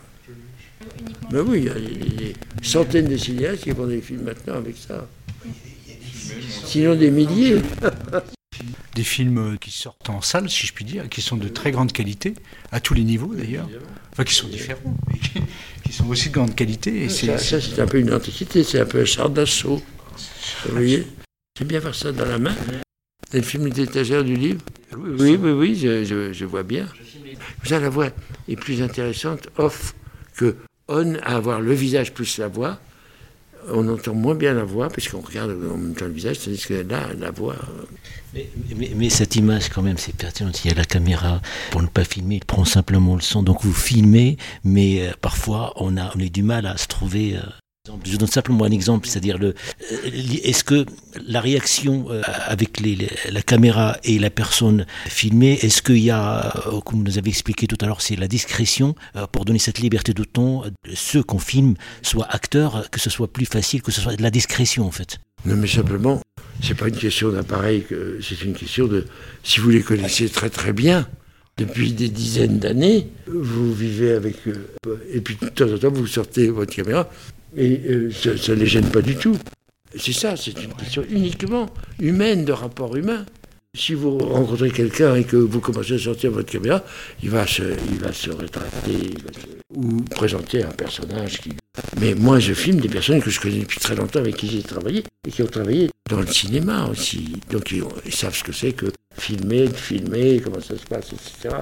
Mais 1.31 1.41
oui, 1.41 1.59
il 1.59 1.65
y 1.65 1.69
a 1.69 1.75
des, 1.75 2.35
centaines 2.63 3.09
de 3.09 3.17
cinéastes 3.17 3.65
qui 3.65 3.71
font 3.73 3.87
des 3.87 4.01
films 4.01 4.23
maintenant 4.23 4.55
avec 4.55 4.77
ça 4.77 5.07
sinon 6.65 6.95
des 6.95 7.11
milliers. 7.11 7.63
Des 8.95 9.05
films 9.05 9.59
qui 9.59 9.71
sortent 9.71 10.11
en 10.11 10.21
salle, 10.21 10.51
si 10.51 10.67
je 10.67 10.73
puis 10.73 10.85
dire, 10.85 11.09
qui 11.09 11.23
sont 11.23 11.37
de 11.37 11.49
très 11.49 11.71
grande 11.71 11.93
qualité, 11.93 12.35
à 12.73 12.81
tous 12.81 12.95
les 12.95 13.05
niveaux 13.05 13.35
d'ailleurs, 13.35 13.69
enfin 14.13 14.25
qui 14.25 14.35
sont 14.35 14.49
différents, 14.49 14.97
mais 15.09 15.19
qui, 15.85 15.93
sont 15.93 16.09
aussi 16.09 16.29
de 16.29 16.35
grande 16.35 16.55
qualité. 16.55 17.05
Et 17.05 17.09
ça, 17.09 17.39
c'est 17.39 17.81
un 17.81 17.87
peu 17.87 17.99
une 17.99 18.13
antiquité, 18.13 18.65
c'est 18.65 18.81
un 18.81 18.87
peu 18.87 19.01
un 19.01 19.05
char 19.05 19.31
d'assaut. 19.31 19.83
Vous 20.67 20.73
voyez 20.73 21.07
J'aime 21.59 21.69
bien 21.69 21.81
voir 21.81 21.95
ça 21.95 22.13
dans 22.13 22.25
la 22.25 22.39
main. 22.39 22.55
C'est 23.31 23.39
le 23.39 23.45
film 23.45 23.69
d'étagère 23.69 24.25
du 24.25 24.37
livre 24.37 24.61
Oui, 24.97 25.37
oui, 25.37 25.51
oui, 25.51 25.75
je, 25.75 26.45
vois 26.45 26.63
bien. 26.63 26.87
Ça, 27.65 27.81
la 27.81 27.91
voix 27.91 28.11
est 28.49 28.57
plus 28.57 28.81
intéressante 28.81 29.49
off 29.57 29.95
que 30.37 30.57
on 30.89 31.17
à 31.17 31.37
avoir 31.37 31.61
le 31.61 31.75
visage 31.75 32.15
plus 32.15 32.39
la 32.39 32.49
voix 32.49 32.81
on 33.71 33.89
entend 33.89 34.15
moins 34.15 34.35
bien 34.35 34.55
la 34.55 34.65
voix, 34.65 34.89
puisqu'on 34.89 35.21
regarde 35.21 35.51
en 35.51 35.77
même 35.77 35.95
temps 35.95 36.07
le 36.07 36.13
visage, 36.13 36.41
tandis 36.41 36.65
que 36.65 36.75
là, 36.75 37.09
la 37.19 37.31
voix. 37.31 37.57
Euh, 38.35 38.43
mais, 38.97 39.11
cette 39.11 39.37
image, 39.37 39.69
quand 39.69 39.83
même, 39.83 39.99
c'est 39.99 40.15
pertinent. 40.15 40.51
Il 40.65 40.71
y 40.71 40.73
a 40.73 40.77
la 40.77 40.85
caméra, 40.85 41.41
pour 41.71 41.83
ne 41.83 41.87
pas 41.87 42.05
filmer, 42.05 42.37
il 42.37 42.45
prend 42.45 42.65
simplement 42.65 43.15
le 43.15 43.21
son. 43.21 43.43
Donc 43.43 43.63
vous 43.63 43.73
filmez, 43.73 44.37
mais 44.65 45.09
euh, 45.09 45.13
parfois, 45.21 45.73
on 45.77 45.97
a, 45.97 46.11
on 46.17 46.21
a 46.21 46.29
du 46.29 46.43
mal 46.43 46.67
à 46.67 46.77
se 46.77 46.87
trouver. 46.87 47.39
Je 48.05 48.17
donne 48.17 48.29
simplement 48.29 48.65
un 48.65 48.71
exemple, 48.71 49.09
c'est-à-dire 49.09 49.39
le, 49.39 49.49
euh, 49.49 50.11
est-ce 50.45 50.65
que 50.65 50.85
la 51.27 51.41
réaction 51.41 52.07
euh, 52.11 52.23
avec 52.47 52.81
la 53.31 53.43
caméra 53.43 53.97
et 54.05 54.19
la 54.19 54.31
personne 54.31 54.87
filmée, 55.07 55.59
est-ce 55.63 55.83
qu'il 55.83 55.99
y 55.99 56.11
a, 56.11 56.55
euh, 56.69 56.81
comme 56.81 56.99
vous 56.99 57.05
nous 57.05 57.19
avez 57.19 57.31
expliqué 57.31 57.67
tout 57.67 57.79
à 57.81 57.87
l'heure, 57.87 58.03
c'est 58.03 58.17
la 58.17 58.29
discrétion 58.29 58.95
pour 59.33 59.45
donner 59.45 59.59
cette 59.59 59.79
liberté 59.79 60.13
de 60.13 60.25
ton, 60.25 60.65
ceux 60.95 61.23
qu'on 61.23 61.39
filme 61.39 61.75
soient 62.03 62.27
acteurs, 62.31 62.91
que 62.91 63.01
ce 63.01 63.11
soit 63.11 63.33
plus 63.33 63.47
facile, 63.47 63.83
que 63.83 63.93
ce 63.93 64.01
soit 64.01 64.17
de 64.17 64.23
la 64.23 64.31
discrétion 64.31 64.87
en 64.87 64.91
fait 64.91 65.19
Non 65.45 65.57
mais 65.57 65.67
simplement, 65.67 66.21
c'est 66.63 66.77
pas 66.77 66.89
une 66.89 66.97
question 66.97 67.31
d'appareil, 67.31 67.85
c'est 68.21 68.43
une 68.43 68.55
question 68.55 68.87
de, 68.87 69.07
si 69.43 69.61
vous 69.61 69.71
les 69.71 69.83
connaissez 69.83 70.29
très 70.29 70.51
très 70.51 70.73
bien, 70.73 71.09
depuis 71.57 71.93
des 71.93 72.09
dizaines 72.09 72.59
d'années, 72.59 73.09
vous 73.27 73.75
vivez 73.75 74.13
avec 74.13 74.37
eux. 74.47 74.69
Et 75.13 75.21
puis 75.21 75.37
de 75.41 75.49
temps 75.49 75.73
en 75.73 75.79
temps, 75.79 75.91
vous 75.91 76.07
sortez 76.07 76.49
votre 76.49 76.75
caméra, 76.75 77.11
et 77.57 77.81
euh, 77.89 78.11
ça 78.11 78.53
ne 78.53 78.59
les 78.61 78.67
gêne 78.67 78.91
pas 78.91 79.03
du 79.03 79.17
tout. 79.17 79.37
C'est 79.97 80.13
ça, 80.13 80.37
c'est 80.37 80.63
une 80.63 80.75
question 80.75 81.03
uniquement 81.09 81.67
humaine, 81.99 82.45
de 82.45 82.53
rapport 82.53 82.95
humain. 82.97 83.25
Si 83.77 83.95
vous 83.95 84.19
rencontrez 84.19 84.71
quelqu'un 84.71 85.15
et 85.15 85.25
que 85.25 85.37
vous 85.37 85.61
commencez 85.61 85.95
à 85.95 85.99
sortir 85.99 86.31
votre 86.31 86.51
caméra, 86.51 86.83
il 87.23 87.31
va 87.31 87.47
se, 87.47 87.63
il 87.91 87.99
va 87.99 88.13
se 88.13 88.31
rétracter 88.31 89.15
ou 89.75 90.03
présenter 90.03 90.65
un 90.65 90.71
personnage 90.71 91.41
qui... 91.41 91.53
Mais 92.01 92.15
moi, 92.15 92.39
je 92.39 92.55
filme 92.55 92.81
des 92.81 92.89
personnes 92.89 93.23
que 93.23 93.31
je 93.31 93.41
connais 93.41 93.61
depuis 93.61 93.79
très 93.79 93.95
longtemps, 93.95 94.21
avec 94.21 94.37
qui 94.37 94.49
j'ai 94.49 94.63
travaillé, 94.63 95.05
et 95.27 95.31
qui 95.31 95.43
ont 95.43 95.47
travaillé 95.47 95.91
dans 96.09 96.21
le 96.21 96.27
cinéma 96.27 96.87
aussi. 96.87 97.37
Donc 97.51 97.71
ils, 97.71 98.15
savent 98.15 98.35
ce 98.35 98.43
que 98.43 98.53
c'est 98.53 98.73
que 98.73 98.87
filmer, 99.17 99.69
filmer, 99.69 100.41
comment 100.41 100.61
ça 100.61 100.77
se 100.77 100.85
passe, 100.85 101.13
etc. 101.13 101.55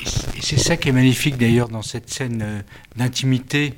Et 0.00 0.40
c'est 0.40 0.58
ça 0.58 0.76
qui 0.76 0.88
est 0.90 0.92
magnifique 0.92 1.36
d'ailleurs 1.36 1.68
dans 1.68 1.82
cette 1.82 2.08
scène 2.08 2.40
euh, 2.42 2.60
d'intimité 2.96 3.74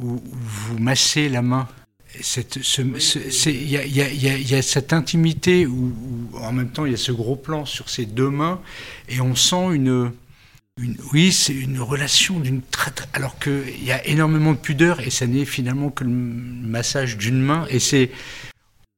où, 0.00 0.22
vous 0.32 0.78
massez 0.78 1.28
la 1.28 1.42
main. 1.42 1.68
Il 2.16 3.70
y, 3.70 4.54
a 4.54 4.62
cette 4.62 4.92
intimité 4.92 5.66
où, 5.66 5.92
en 6.34 6.52
même 6.52 6.70
temps 6.70 6.84
il 6.84 6.92
y 6.92 6.94
a 6.94 6.98
ce 6.98 7.10
gros 7.10 7.34
plan 7.34 7.64
sur 7.64 7.88
ces 7.88 8.06
deux 8.06 8.30
mains 8.30 8.60
et 9.08 9.20
on 9.20 9.34
sent 9.34 9.72
une, 9.72 10.12
oui, 11.12 11.32
c'est 11.32 11.54
une 11.54 11.80
relation 11.80 12.38
d'une 12.38 12.62
traite, 12.62 13.08
alors 13.14 13.36
qu'il 13.40 13.84
y 13.84 13.90
a 13.90 14.06
énormément 14.06 14.52
de 14.52 14.58
pudeur 14.58 15.00
et 15.00 15.10
ça 15.10 15.26
n'est 15.26 15.44
finalement 15.44 15.90
que 15.90 16.04
le 16.04 16.10
massage 16.10 17.16
d'une 17.16 17.40
main 17.40 17.66
et 17.68 17.80
c'est 17.80 18.10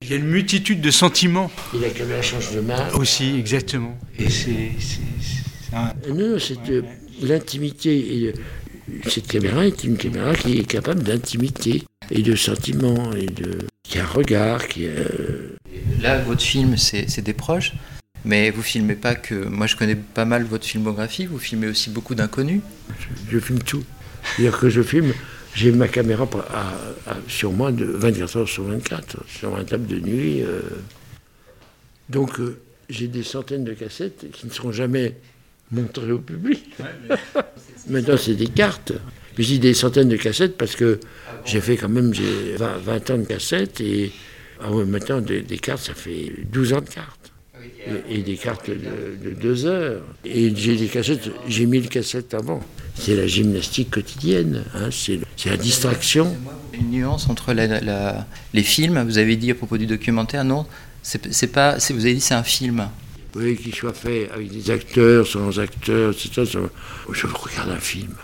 il 0.03 0.11
y 0.11 0.13
a 0.13 0.17
une 0.17 0.27
multitude 0.27 0.83
de 0.83 0.91
sentiments. 0.91 1.51
Et 1.75 1.79
la 1.79 1.89
caméra 1.89 2.21
change 2.21 2.53
de 2.53 2.61
main. 2.61 2.91
Aussi, 2.93 3.35
exactement. 3.39 3.99
Et 4.19 4.29
c'est. 4.29 4.73
Non, 6.13 6.39
c'est 6.39 6.59
l'intimité 7.23 8.35
cette 9.09 9.27
caméra 9.27 9.67
est 9.67 9.85
une 9.85 9.97
caméra 9.97 10.35
qui 10.35 10.59
est 10.59 10.65
capable 10.65 11.03
d'intimité 11.03 11.83
et 12.11 12.23
de 12.23 12.37
sentiment 12.37 13.13
et 13.13 13.27
de 13.27 13.59
qui 13.83 13.99
a 13.99 14.05
un 14.05 14.07
regard, 14.07 14.67
qui 14.67 14.87
a... 14.87 14.91
Là, 16.01 16.19
votre 16.19 16.43
film, 16.43 16.77
c'est 16.77 17.21
des 17.21 17.33
proches, 17.33 17.73
mais 18.25 18.51
vous 18.51 18.63
filmez 18.63 18.97
pas 18.97 19.15
que. 19.15 19.35
Moi, 19.35 19.67
je 19.67 19.77
connais 19.77 19.95
pas 19.95 20.25
mal 20.25 20.45
votre 20.45 20.65
filmographie. 20.65 21.27
Vous 21.27 21.39
filmez 21.39 21.69
aussi 21.69 21.91
beaucoup 21.91 22.15
d'inconnus. 22.15 22.61
Je, 23.31 23.39
filme 23.39 23.61
tout. 23.61 23.85
C'est-à-dire 24.25 24.59
que 24.59 24.69
je 24.69 24.83
filme. 24.83 25.13
J'ai 25.55 25.73
ma 25.73 25.89
caméra 25.89 26.29
sur 27.29 27.53
moi 27.53 27.73
de 27.73 27.85
24 27.85 28.37
heures 28.37 28.49
sur 28.49 28.65
24, 28.65 29.25
sur 29.27 29.57
un 29.57 29.65
table 29.65 29.87
de 29.87 30.01
nuit. 30.01 30.43
Euh. 30.43 30.61
Donc, 32.11 32.41
euh, 32.41 32.59
j'ai 32.91 33.09
des 33.09 33.23
centaines 33.23 33.65
de 33.65 33.73
cassettes 33.73 34.31
qui 34.33 34.47
ne 34.47 34.53
seront 34.53 34.73
jamais 34.73 35.17
montrées 35.71 36.13
au 36.13 36.19
public. 36.19 36.65
Maintenant, 37.89 38.17
c'est 38.17 38.35
des 38.35 38.49
cartes. 38.49 38.93
J'ai 39.39 39.59
des 39.59 39.75
centaines 39.75 40.09
de 40.09 40.17
cassettes 40.17 40.57
parce 40.57 40.77
que 40.77 40.99
j'ai 41.45 41.61
fait 41.61 41.77
quand 41.77 41.91
même 41.91 42.15
j'ai 42.15 42.57
20, 42.57 43.11
ans 43.11 43.19
de 43.19 43.25
cassettes 43.25 43.81
et 43.83 44.11
ah 44.61 44.71
maintenant 44.71 45.21
des, 45.21 45.43
cartes, 45.59 45.83
ça 45.83 45.95
fait 45.95 46.33
12 46.51 46.73
ans 46.73 46.81
de 46.81 46.89
cartes. 46.89 47.33
Et, 48.09 48.23
des 48.23 48.37
cartes 48.37 48.71
de, 48.71 49.31
2 49.31 49.67
heures. 49.67 50.03
Et 50.25 50.55
j'ai 50.57 50.77
des 50.77 50.87
cassettes, 50.87 51.31
j'ai 51.49 51.67
mis 51.67 51.81
le 51.81 51.89
cassette 51.89 52.33
avant. 52.33 52.61
C'est 52.95 53.15
la 53.15 53.27
gymnastique 53.27 53.91
quotidienne, 53.91 54.65
hein, 54.75 54.89
c'est 54.91 55.21
la 55.45 55.57
distraction. 55.59 56.35
Une 56.73 56.91
nuance 56.91 57.29
entre 57.29 57.53
les 57.53 58.63
films, 58.63 59.03
vous 59.03 59.19
avez 59.19 59.37
dit 59.37 59.51
à 59.51 59.55
propos 59.55 59.77
du 59.77 59.87
documentaire, 59.87 60.45
non 60.45 60.67
c'est 61.07 61.53
pas, 61.53 61.77
vous 61.77 62.05
avez 62.05 62.15
dit 62.15 62.21
c'est 62.21 62.35
un 62.35 62.43
film. 62.43 62.89
Oui, 63.37 63.57
qu'il 63.57 63.75
soit 63.75 63.93
fait 63.93 64.31
avec 64.31 64.51
des 64.51 64.71
acteurs, 64.71 65.27
sans 65.27 65.59
acteurs, 65.61 66.13
etc. 66.13 66.59
Je 67.13 67.27
regarde 67.27 67.71
un 67.71 67.81
film. 67.81 68.15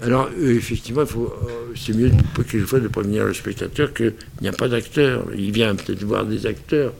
Alors, 0.00 0.30
euh, 0.36 0.56
effectivement, 0.56 1.02
euh, 1.02 1.26
c'est 1.76 1.94
mieux 1.94 2.10
quelquefois 2.34 2.80
de 2.80 2.88
prévenir 2.88 3.24
le 3.24 3.34
spectateur 3.34 3.94
qu'il 3.94 4.14
n'y 4.40 4.48
a 4.48 4.52
pas 4.52 4.68
d'acteur. 4.68 5.26
Il 5.36 5.52
vient 5.52 5.74
peut-être 5.76 6.02
voir 6.02 6.24
des 6.24 6.46
acteurs. 6.46 6.92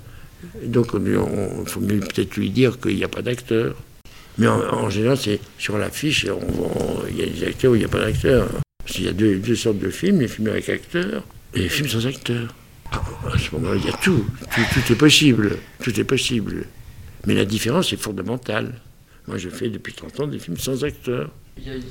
donc, 0.64 0.88
il 0.94 1.68
faut 1.68 1.80
mieux 1.80 2.00
peut-être 2.00 2.37
lui 2.37 2.50
dire 2.50 2.78
qu'il 2.78 2.96
n'y 2.96 3.04
a 3.04 3.08
pas 3.08 3.22
d'acteur. 3.22 3.75
Mais 4.38 4.46
en, 4.46 4.88
général, 4.88 5.18
c'est 5.18 5.40
sur 5.58 5.78
l'affiche, 5.78 6.26
il 7.11 7.16
y 7.16 7.22
a 7.22 7.26
des 7.26 7.44
acteurs 7.44 7.72
ou 7.72 7.75
il 7.75 7.80
n'y 7.80 7.84
a 7.84 7.88
pas 7.88 8.00
d'acteurs. 8.00 8.49
Il 8.96 9.04
y 9.04 9.08
a 9.08 9.12
deux, 9.12 9.56
sortes 9.56 9.78
de 9.78 9.90
films, 9.90 10.20
les 10.20 10.28
films 10.28 10.49
avec 10.49 10.68
acteurs 10.68 11.25
et 11.54 11.61
les 11.61 11.68
films 11.68 11.88
sans 11.88 12.06
acteurs. 12.06 12.54
À 12.92 13.38
ce 13.38 13.54
moment-là, 13.54 13.80
il 13.82 13.87
y 13.87 13.92
a 13.92 13.96
tout. 13.99 14.25
tout. 14.54 14.92
est 14.92 14.96
possible. 14.96 15.56
Tout 15.82 15.99
est 15.99 16.04
possible. 16.04 16.66
Mais 17.26 17.34
la 17.34 17.44
différence 17.44 17.92
est 17.92 17.96
fondamentale. 17.96 18.74
Moi, 19.28 19.38
je 19.38 19.48
fais 19.48 19.68
depuis 19.68 19.92
30 19.92 20.20
ans 20.20 20.26
des 20.26 20.38
films 20.38 20.56
sans 20.56 20.84
acteurs. 20.84 21.30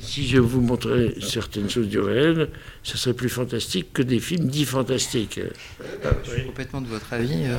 Si 0.02 0.26
je 0.26 0.38
vous 0.38 0.60
montrais 0.60 1.14
certaines 1.20 1.70
choses 1.70 1.88
du 1.88 2.00
réel, 2.00 2.48
ce 2.82 2.98
serait 2.98 3.14
plus 3.14 3.28
fantastique 3.28 3.92
que 3.92 4.02
des 4.02 4.18
films 4.18 4.48
dits 4.48 4.64
fantastiques. 4.64 5.40
Je 6.24 6.30
suis 6.30 6.44
complètement 6.44 6.80
de 6.80 6.88
votre 6.88 7.12
avis. 7.12 7.44
Euh. 7.46 7.58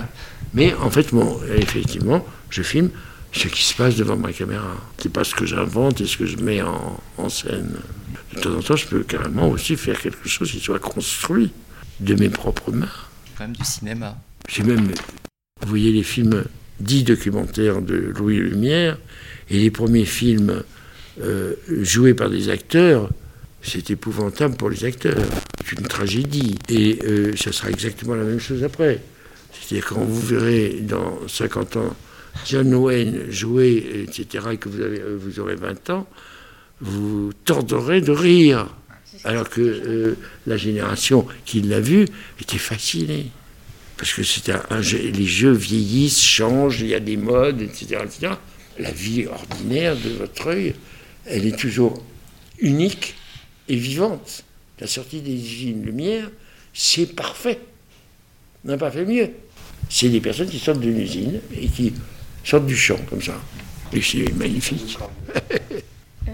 Mais 0.53 0.73
en 0.75 0.91
fait, 0.91 1.11
bon, 1.13 1.39
effectivement, 1.55 2.25
je 2.49 2.61
filme 2.61 2.89
ce 3.31 3.47
qui 3.47 3.63
se 3.63 3.73
passe 3.73 3.95
devant 3.95 4.17
ma 4.17 4.33
caméra. 4.33 4.75
C'est 4.99 5.11
pas 5.11 5.23
ce 5.23 5.33
que 5.33 5.45
j'invente 5.45 6.01
et 6.01 6.05
ce 6.05 6.17
que 6.17 6.25
je 6.25 6.37
mets 6.37 6.61
en, 6.61 7.01
en, 7.17 7.29
scène. 7.29 7.77
De 8.35 8.41
temps 8.41 8.53
en 8.53 8.61
temps, 8.61 8.75
je 8.75 8.85
peux 8.85 9.03
carrément 9.03 9.49
aussi 9.49 9.75
faire 9.75 9.99
quelque 9.99 10.27
chose 10.27 10.51
qui 10.51 10.59
soit 10.59 10.79
construit 10.79 11.51
de 11.99 12.15
mes 12.15 12.29
propres 12.29 12.71
mains. 12.71 12.87
Quand 13.37 13.45
même 13.45 13.55
du 13.55 13.65
cinéma. 13.65 14.17
J'ai 14.49 14.63
même, 14.63 14.91
vous 15.61 15.69
voyez 15.69 15.91
les 15.91 16.03
films 16.03 16.43
dits 16.83 17.03
documentaires 17.03 17.81
de 17.81 17.95
Louis 17.95 18.37
Lumière 18.37 18.97
et 19.49 19.57
les 19.57 19.71
premiers 19.71 20.05
films 20.05 20.63
euh, 21.21 21.53
joué 21.67 22.13
par 22.13 22.29
des 22.29 22.49
acteurs, 22.49 23.09
c'est 23.61 23.91
épouvantable 23.91 24.55
pour 24.55 24.69
les 24.69 24.83
acteurs. 24.83 25.17
C'est 25.65 25.79
une 25.79 25.87
tragédie. 25.87 26.57
Et 26.69 26.99
euh, 27.05 27.35
ça 27.35 27.51
sera 27.51 27.69
exactement 27.69 28.15
la 28.15 28.23
même 28.23 28.39
chose 28.39 28.63
après. 28.63 28.99
C'est-à-dire 29.51 29.87
quand 29.87 30.03
vous 30.03 30.19
verrez 30.19 30.79
dans 30.81 31.19
50 31.27 31.77
ans 31.77 31.95
John 32.47 32.73
Wayne 32.73 33.29
jouer, 33.29 34.05
etc., 34.07 34.45
et 34.53 34.57
que 34.57 34.69
vous, 34.69 34.81
avez, 34.81 34.99
euh, 34.99 35.17
vous 35.19 35.39
aurez 35.39 35.55
20 35.55 35.91
ans, 35.91 36.07
vous 36.81 37.31
tordrez 37.45 38.01
de 38.01 38.11
rire. 38.11 38.67
Alors 39.25 39.47
que 39.47 40.15
la 40.47 40.57
génération 40.57 41.27
qui 41.45 41.61
l'a 41.61 41.79
vu 41.79 42.07
était 42.41 42.57
fascinée. 42.57 43.31
Parce 44.03 44.91
que 44.91 45.01
les 45.17 45.25
jeux 45.25 45.53
vieillissent, 45.53 46.21
changent, 46.21 46.81
il 46.81 46.87
y 46.87 46.95
a 46.95 46.99
des 46.99 47.15
modes, 47.15 47.61
etc., 47.61 48.01
etc. 48.03 48.33
La 48.77 48.91
vie 48.91 49.27
ordinaire 49.27 49.95
de 49.95 50.09
votre 50.09 50.47
œil 50.47 50.73
elle 51.25 51.45
est 51.45 51.57
toujours 51.57 52.03
unique 52.59 53.15
et 53.69 53.75
vivante. 53.75 54.43
La 54.79 54.87
sortie 54.87 55.21
des 55.21 55.33
usines 55.33 55.85
Lumière, 55.85 56.29
c'est 56.73 57.15
parfait. 57.15 57.59
On 58.65 58.69
n'a 58.69 58.77
pas 58.77 58.91
fait 58.91 59.05
mieux. 59.05 59.29
C'est 59.89 60.09
des 60.09 60.19
personnes 60.19 60.49
qui 60.49 60.59
sortent 60.59 60.81
d'une 60.81 60.99
usine 60.99 61.39
et 61.55 61.67
qui 61.67 61.93
sortent 62.43 62.65
du 62.65 62.75
champ 62.75 62.99
comme 63.09 63.21
ça. 63.21 63.39
Et 63.93 64.01
c'est 64.01 64.33
magnifique. 64.33 64.97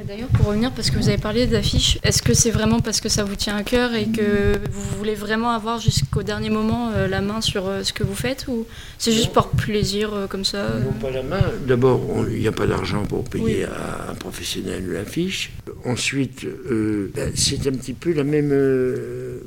Euh, 0.10 0.13
d'ailleurs, 0.13 0.30
pour 0.30 0.48
revenir, 0.48 0.72
parce 0.72 0.89
que 0.89 0.98
vous 0.98 1.10
avez 1.10 1.18
parlé 1.18 1.48
d'affiches, 1.48 2.00
est-ce 2.04 2.22
que 2.22 2.34
c'est 2.34 2.51
vraiment 2.51 2.80
parce 2.80 3.01
que 3.01 3.10
ça 3.10 3.24
vous 3.24 3.36
tient 3.36 3.56
à 3.56 3.63
cœur 3.63 3.94
et 3.94 4.06
que 4.06 4.58
vous 4.72 4.98
voulez 4.98 5.16
vraiment 5.16 5.51
avoir 5.51 5.80
jusqu'au 5.80 6.24
dernier 6.24 6.50
moment 6.50 6.92
euh, 6.92 7.08
la 7.08 7.22
main 7.22 7.42
sur 7.42 7.68
euh, 7.68 7.84
ce 7.84 7.94
que 7.94 8.04
vous 8.04 8.16
faites 8.16 8.48
ou 8.48 8.66
c'est 8.98 9.12
juste 9.12 9.34
par 9.34 9.50
plaisir 9.50 10.28
comme 10.30 10.46
ça 10.46 10.80
Non, 10.80 10.92
pas 10.94 11.12
la 11.12 11.24
main. 11.24 11.42
D'abord, 11.68 12.01
il 12.30 12.39
n'y 12.39 12.48
a 12.48 12.51
pas 12.51 12.68
d'argent 12.68 13.04
pour 13.06 13.24
payer 13.24 13.66
à 13.66 14.12
un 14.12 14.16
professionnel 14.16 14.88
l'affiche. 14.92 15.51
Ensuite, 15.86 16.46
ben, 16.46 17.32
c'est 17.36 17.68
un 17.68 17.72
petit 17.72 17.94
peu 17.94 18.13
la 18.13 18.24
même, 18.24 18.54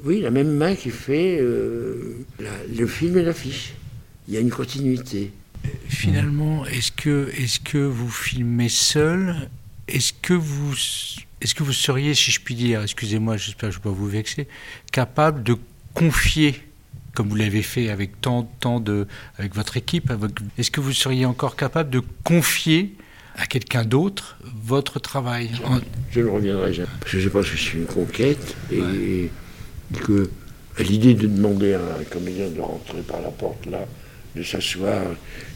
oui, 0.05 0.21
la 0.21 0.31
même 0.31 0.51
main 0.51 0.75
qui 0.75 0.91
fait 0.91 1.39
le 1.41 2.87
film 2.87 3.19
et 3.19 3.23
l'affiche. 3.23 3.75
Il 4.29 4.35
y 4.35 4.37
a 4.37 4.41
une 4.41 4.51
continuité. 4.51 5.33
Finalement, 5.89 6.67
est-ce 6.67 6.91
que, 6.91 7.29
est-ce 7.37 7.61
que 7.61 7.79
vous 7.79 8.11
filmez 8.11 8.69
seul 8.69 9.49
est-ce 9.89 10.13
que 10.13 10.35
vous 10.35 10.75
est-ce 11.43 11.57
que 11.57 11.65
vous 11.65 11.73
seriez, 11.73 12.15
si 12.15 12.31
je 12.31 12.41
puis 12.41 12.55
dire, 12.55 12.83
excusez-moi, 12.83 13.37
j'espère 13.37 13.71
que 13.71 13.75
je 13.75 13.81
ne 13.81 13.85
vais 13.85 13.91
pas 13.91 13.97
vous 13.97 14.07
vexer, 14.07 14.47
capable 14.93 15.43
de 15.43 15.57
confier, 15.93 16.55
comme 17.15 17.29
vous 17.29 17.35
l'avez 17.35 17.63
fait 17.63 17.91
avec 17.91 18.21
tant, 18.21 18.45
tant 18.61 18.79
de, 18.79 19.09
avec 19.39 19.57
votre 19.57 19.77
équipe, 19.77 20.13
est-ce 20.57 20.71
que 20.71 20.81
vous 20.81 20.93
seriez 20.93 21.27
encore 21.27 21.57
capable 21.57 21.91
de 21.91 22.01
confier 22.23 22.95
à 23.37 23.47
quelqu'un 23.47 23.85
d'autre 23.85 24.39
votre 24.63 25.01
travail 25.01 25.51
Je 26.13 26.21
ne 26.21 26.29
reviendrai 26.29 26.73
jamais. 26.73 26.89
Parce 27.01 27.13
que 27.13 27.19
je 27.19 27.29
pense 27.29 27.51
que 27.51 27.57
c'est 27.57 27.73
une 27.73 27.87
conquête 27.87 28.57
et 28.71 29.31
que 30.05 30.31
l'idée 30.79 31.15
de 31.15 31.27
demander 31.27 31.75
à 31.75 31.81
un 32.01 32.05
comédien 32.05 32.49
de 32.51 32.61
rentrer 32.61 33.01
par 33.03 33.21
la 33.21 33.31
porte 33.31 33.67
là, 33.67 33.85
de 34.37 34.45
s'asseoir 34.45 35.03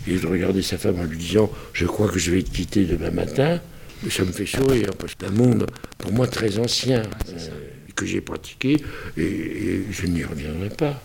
et 0.09 0.19
de 0.19 0.27
regarder 0.27 0.63
sa 0.63 0.79
femme 0.79 0.99
en 0.99 1.05
lui 1.05 1.19
disant 1.19 1.51
Je 1.73 1.87
crois 1.87 2.09
que 2.09 2.19
je 2.19 2.33
vais 2.33 2.43
te 2.43 2.51
quitter 2.51 2.85
demain 2.87 3.11
matin 3.11 3.61
ça 4.11 4.25
me 4.25 4.33
fait 4.33 4.47
sourire, 4.47 4.91
parce 4.99 5.15
que 5.15 5.25
c'est 5.25 5.33
un 5.33 5.35
monde, 5.35 5.67
pour 5.99 6.13
moi, 6.13 6.27
très 6.27 6.59
ancien, 6.59 7.03
euh, 7.29 7.49
que 7.95 8.05
j'ai 8.05 8.21
pratiqué, 8.21 8.77
et, 9.17 9.83
je 9.91 10.07
n'y 10.07 10.23
reviendrai 10.23 10.69
pas. 10.69 11.03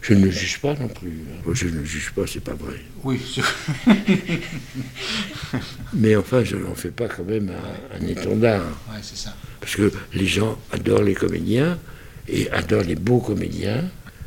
Je 0.00 0.14
ne 0.14 0.30
juge 0.30 0.60
pas 0.60 0.74
non 0.74 0.88
plus. 0.88 1.24
Je 1.52 1.68
ne 1.68 1.84
juge 1.84 2.12
pas, 2.12 2.26
c'est 2.26 2.40
pas 2.40 2.54
vrai. 2.54 2.76
Oui. 3.04 3.20
Mais 5.92 6.16
enfin, 6.16 6.42
je 6.44 6.56
n'en 6.56 6.74
fais 6.74 6.90
pas 6.90 7.08
quand 7.08 7.24
même 7.24 7.52
un, 7.94 8.06
étendard. 8.06 8.64
c'est 9.02 9.18
ça. 9.18 9.36
Parce 9.60 9.76
que 9.76 9.92
les 10.14 10.26
gens 10.26 10.58
adorent 10.72 11.02
les 11.02 11.14
comédiens, 11.14 11.78
et 12.28 12.50
adorent 12.50 12.84
les 12.84 12.94
beaux 12.94 13.20
comédiens, 13.20 13.84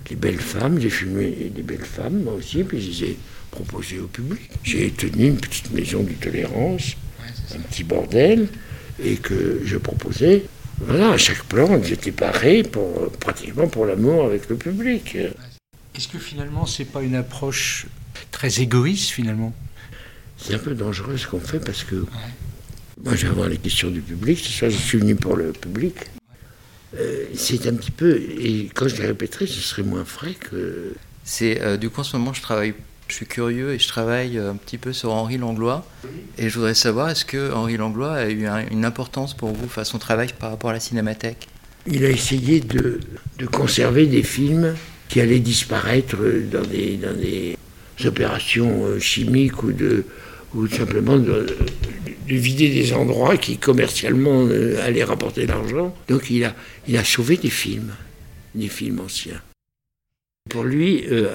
les 0.09 0.15
belles 0.15 0.39
femmes. 0.39 0.79
J'ai 0.79 0.89
filmé 0.89 1.51
des 1.53 1.63
belles 1.63 1.85
femmes, 1.85 2.23
moi 2.23 2.33
aussi, 2.33 2.63
puis 2.63 2.81
je 2.81 3.05
les 3.05 3.11
ai 3.11 3.17
proposées 3.51 3.99
au 3.99 4.07
public. 4.07 4.49
J'ai 4.63 4.91
tenu 4.91 5.27
une 5.27 5.37
petite 5.37 5.71
maison 5.71 6.03
de 6.03 6.11
tolérance 6.13 6.95
un 7.55 7.59
petit 7.59 7.83
bordel, 7.83 8.47
et 9.03 9.17
que 9.17 9.61
je 9.63 9.77
proposais. 9.77 10.45
Voilà, 10.79 11.11
à 11.11 11.17
chaque 11.17 11.43
plan, 11.43 11.81
j'étais 11.81 12.11
paré 12.11 12.63
pour, 12.63 13.11
pratiquement 13.19 13.67
pour 13.67 13.85
l'amour 13.85 14.25
avec 14.25 14.49
le 14.49 14.55
public. 14.55 15.17
Est-ce 15.95 16.07
que 16.07 16.19
finalement, 16.19 16.65
c'est 16.65 16.85
pas 16.85 17.01
une 17.01 17.15
approche 17.15 17.87
très 18.31 18.59
égoïste 18.59 19.11
finalement? 19.11 19.53
C'est 20.37 20.55
un 20.55 20.59
peu 20.59 20.75
dangereux 20.75 21.17
ce 21.17 21.27
qu'on 21.27 21.39
fait 21.39 21.59
parce 21.59 21.83
que 21.83 22.05
moi, 23.03 23.15
j'ai 23.15 23.27
avoir 23.27 23.47
les 23.47 23.57
questions 23.57 23.89
du 23.89 24.01
public. 24.01 24.39
C'est 24.41 24.59
ça, 24.59 24.69
je 24.69 24.77
suis 24.77 24.97
venu 24.97 25.15
pour 25.15 25.35
le 25.35 25.51
public. 25.51 25.95
Euh, 26.97 27.25
c'est 27.35 27.67
un 27.67 27.73
petit 27.73 27.91
peu, 27.91 28.15
et 28.15 28.69
quand 28.73 28.87
je 28.87 28.95
les 28.95 29.07
répéterai, 29.07 29.47
ce 29.47 29.59
serait 29.59 29.83
moins 29.83 30.05
frais 30.05 30.33
que. 30.33 30.93
C'est 31.23 31.61
euh, 31.61 31.75
du 31.75 31.89
coup 31.89 32.01
en 32.01 32.03
ce 32.03 32.15
moment, 32.17 32.33
je 32.33 32.41
travaille 32.41 32.73
je 33.07 33.13
suis 33.13 33.25
curieux 33.25 33.73
et 33.73 33.79
je 33.79 33.87
travaille 33.87 34.37
un 34.37 34.55
petit 34.55 34.77
peu 34.77 34.93
sur 34.93 35.11
Henri 35.11 35.37
Langlois. 35.37 35.85
Et 36.37 36.49
je 36.49 36.55
voudrais 36.55 36.73
savoir, 36.73 37.09
est-ce 37.09 37.25
que 37.25 37.53
Henri 37.53 37.77
Langlois 37.77 38.13
a 38.13 38.29
eu 38.29 38.47
une 38.71 38.85
importance 38.85 39.33
pour 39.33 39.51
vous, 39.51 39.67
à 39.79 39.85
son 39.85 39.99
travail 39.99 40.29
par 40.37 40.49
rapport 40.49 40.71
à 40.71 40.73
la 40.73 40.79
cinémathèque? 40.79 41.47
Il 41.87 42.03
a 42.03 42.09
essayé 42.09 42.61
de, 42.61 42.99
de, 43.37 43.45
conserver 43.45 44.07
des 44.07 44.23
films 44.23 44.75
qui 45.07 45.21
allaient 45.21 45.39
disparaître 45.39 46.17
dans 46.51 46.63
des, 46.63 47.57
opérations 48.05 48.85
euh, 48.85 48.99
chimiques 48.99 49.61
ou 49.63 49.71
de, 49.71 50.03
ou 50.55 50.67
simplement 50.67 51.17
de, 51.17 51.55
vider 52.27 52.69
des 52.69 52.93
endroits 52.93 53.37
qui 53.37 53.57
commercialement 53.57 54.47
euh, 54.47 54.83
allaient 54.83 55.03
rapporter 55.03 55.45
l'argent. 55.45 55.95
Donc 56.09 56.31
il 56.31 56.43
a, 56.43 56.55
il 56.87 56.97
a 56.97 57.03
sauvé 57.03 57.37
des 57.37 57.51
films, 57.51 57.93
des 58.55 58.67
films 58.67 58.99
anciens. 58.99 59.41
Pour 60.49 60.63
lui, 60.63 61.05
euh, 61.09 61.27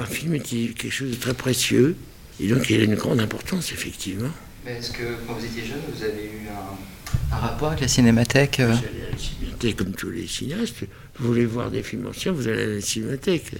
un 0.00 0.06
film 0.06 0.34
est 0.34 0.38
quelque 0.38 0.88
chose 0.88 1.10
de 1.10 1.16
très 1.16 1.34
précieux, 1.34 1.96
et 2.38 2.46
donc 2.46 2.70
il 2.70 2.80
a 2.80 2.84
une 2.84 2.94
grande 2.94 3.18
importance, 3.18 3.72
effectivement. 3.72 4.30
Mais 4.64 4.76
est-ce 4.76 4.92
que 4.92 5.02
quand 5.26 5.34
vous 5.34 5.44
étiez 5.44 5.64
jeune, 5.64 5.80
vous 5.92 6.04
avez 6.04 6.26
eu 6.26 6.46
un, 6.48 7.36
rapport 7.36 7.68
avec 7.68 7.80
la 7.80 7.88
cinémathèque 7.88 8.60
euh 8.60 8.70
à 8.70 9.10
la 9.10 9.18
cinémathèque 9.18 9.76
comme 9.76 9.90
tous 9.90 10.10
les 10.10 10.28
cinéastes. 10.28 10.84
Vous 11.18 11.26
voulez 11.26 11.44
voir 11.44 11.72
des 11.72 11.82
films 11.82 12.06
anciens, 12.06 12.30
vous 12.30 12.46
allez 12.46 12.62
à 12.62 12.66
la 12.66 12.80
cinémathèque. 12.80 13.50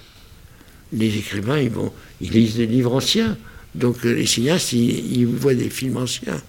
Les 0.92 1.18
écrivains, 1.18 1.58
ils, 1.58 1.70
vont, 1.70 1.92
ils 2.20 2.30
lisent 2.30 2.58
des 2.58 2.66
livres 2.68 2.94
anciens. 2.94 3.36
Donc 3.74 4.06
euh, 4.06 4.14
les 4.14 4.26
cinéastes, 4.26 4.72
ils, 4.72 5.26
voient 5.26 5.54
des 5.54 5.68
films 5.68 5.96
anciens. 5.96 6.40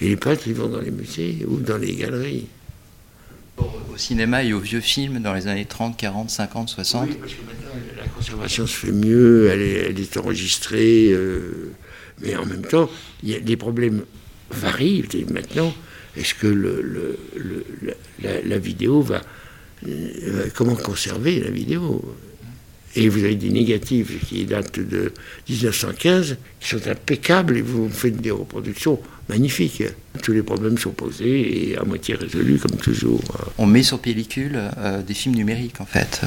Et 0.00 0.08
les 0.08 0.16
peintres, 0.16 0.44
ils 0.46 0.54
vont 0.54 0.68
dans 0.68 0.80
les 0.80 0.90
musées 0.90 1.44
ou 1.46 1.58
dans 1.58 1.76
les 1.76 1.94
galeries. 1.94 2.46
Au 3.92 3.98
cinéma 3.98 4.42
et 4.42 4.52
aux 4.52 4.60
vieux 4.60 4.80
films 4.80 5.20
dans 5.20 5.34
les 5.34 5.48
années 5.48 5.66
30, 5.66 5.96
40, 5.96 6.30
50, 6.30 6.68
60 6.70 7.08
Oui, 7.08 7.16
parce 7.20 7.32
que 7.32 7.42
maintenant, 7.42 7.80
la 7.96 8.08
conservation 8.08 8.66
se 8.66 8.86
fait 8.86 8.92
mieux, 8.92 9.50
elle 9.50 9.60
est, 9.60 9.90
elle 9.90 10.00
est 10.00 10.16
enregistrée. 10.16 11.10
Euh, 11.12 11.72
mais 12.22 12.36
en 12.36 12.46
même 12.46 12.62
temps, 12.62 12.88
y 13.22 13.34
a, 13.34 13.38
les 13.38 13.56
problèmes 13.56 14.04
varient 14.50 15.04
maintenant. 15.30 15.74
Est-ce 16.16 16.34
que 16.34 16.46
le, 16.46 17.18
la, 18.22 18.58
vidéo 18.58 19.02
va, 19.02 19.20
euh, 19.86 20.48
Comment 20.54 20.76
conserver 20.76 21.40
la 21.40 21.50
vidéo? 21.50 22.02
Et 22.94 23.08
vous 23.08 23.24
avez 23.24 23.36
des 23.36 23.50
négatifs 23.50 24.26
qui 24.26 24.44
datent 24.44 24.78
de 24.78 25.12
1915, 25.48 26.36
qui 26.60 26.68
sont 26.68 26.86
impeccables, 26.86 27.56
et 27.56 27.62
vous 27.62 27.88
faites 27.88 28.16
des 28.16 28.30
reproductions 28.30 29.00
magnifiques. 29.28 29.84
Tous 30.22 30.32
les 30.32 30.42
problèmes 30.42 30.78
sont 30.78 30.90
posés 30.90 31.70
et 31.70 31.78
à 31.78 31.84
moitié 31.84 32.14
résolus, 32.14 32.58
comme 32.58 32.76
toujours. 32.76 33.20
On 33.58 33.66
met 33.66 33.82
sur 33.82 33.98
pellicule 33.98 34.60
euh, 34.78 35.02
des 35.02 35.14
films 35.14 35.36
numériques, 35.36 35.80
en 35.80 35.86
fait. 35.86 36.22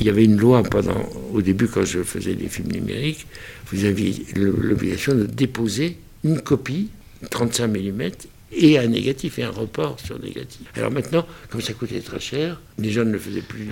Il 0.00 0.06
y 0.06 0.08
avait 0.08 0.24
une 0.24 0.36
loi 0.36 0.62
pendant, 0.62 1.08
au 1.32 1.42
début, 1.42 1.68
quand 1.68 1.84
je 1.84 2.02
faisais 2.02 2.34
des 2.34 2.48
films 2.48 2.72
numériques, 2.72 3.26
vous 3.72 3.84
aviez 3.84 4.24
l'obligation 4.36 5.14
de 5.14 5.26
déposer 5.26 5.98
une 6.24 6.40
copie 6.40 6.88
35 7.30 7.68
mm 7.68 8.10
et 8.56 8.78
un 8.78 8.86
négatif 8.86 9.38
et 9.38 9.42
un 9.42 9.50
report 9.50 9.98
sur 10.04 10.18
négatif. 10.20 10.62
Alors 10.76 10.90
maintenant, 10.90 11.26
comme 11.50 11.60
ça 11.60 11.72
coûtait 11.72 12.00
très 12.00 12.20
cher, 12.20 12.60
les 12.78 12.90
gens 12.90 13.04
ne 13.04 13.12
le 13.12 13.18
faisaient 13.18 13.40
plus 13.40 13.68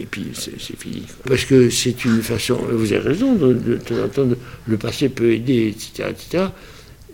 et 0.00 0.06
puis 0.10 0.26
c'est 0.34 0.76
fini. 0.78 1.04
Parce 1.26 1.44
que 1.44 1.70
c'est 1.70 2.04
une 2.04 2.22
façon, 2.22 2.56
vous 2.70 2.92
avez 2.92 3.08
raison, 3.08 3.34
de, 3.34 3.52
de, 3.52 3.78
le 4.66 4.76
passé 4.76 5.08
peut 5.08 5.32
aider, 5.32 5.68
etc., 5.68 6.08
etc. 6.10 6.44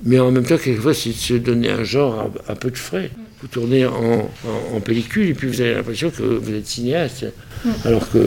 Mais 0.04 0.18
en 0.18 0.30
même 0.30 0.44
temps, 0.44 0.58
quelquefois, 0.58 0.94
c'est 0.94 1.10
de 1.10 1.14
se 1.14 1.34
donner 1.34 1.70
un 1.70 1.84
genre 1.84 2.30
un, 2.48 2.54
peu 2.54 2.70
de 2.70 2.78
frais. 2.78 3.10
Vous 3.40 3.48
tournez 3.48 3.86
en, 3.86 4.30
en, 4.74 4.80
pellicule 4.80 5.28
et 5.28 5.34
puis 5.34 5.48
vous 5.48 5.60
avez 5.60 5.74
l'impression 5.74 6.10
que 6.10 6.22
vous 6.22 6.54
êtes 6.54 6.66
cinéaste. 6.66 7.26
Mm. 7.64 7.70
Alors 7.84 8.10
que 8.10 8.18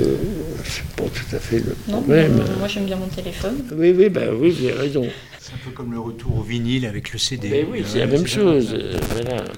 c'est 0.64 0.86
pas 0.96 1.04
tout 1.04 1.36
à 1.36 1.40
fait 1.40 1.60
le 1.60 1.76
problème. 1.88 2.44
moi 2.60 2.68
j'aime 2.68 2.86
bien 2.86 2.98
mon 2.98 3.08
téléphone. 3.08 3.56
Oui, 3.76 3.94
oui, 3.98 4.10
ben, 4.10 4.30
oui, 4.34 4.52
vous 4.52 4.66
avez 4.66 4.74
raison. 4.78 5.06
C'est 5.42 5.54
un 5.54 5.58
peu 5.66 5.72
comme 5.72 5.92
le 5.92 6.00
retour 6.00 6.38
au 6.38 6.42
vinyle 6.44 6.86
avec 6.86 7.12
le 7.12 7.18
CD. 7.18 7.50
Mais 7.50 7.68
oui, 7.68 7.84
c'est 7.84 7.98
la 7.98 8.06
même 8.06 8.28
chose. 8.28 8.76
Euh, 8.76 9.00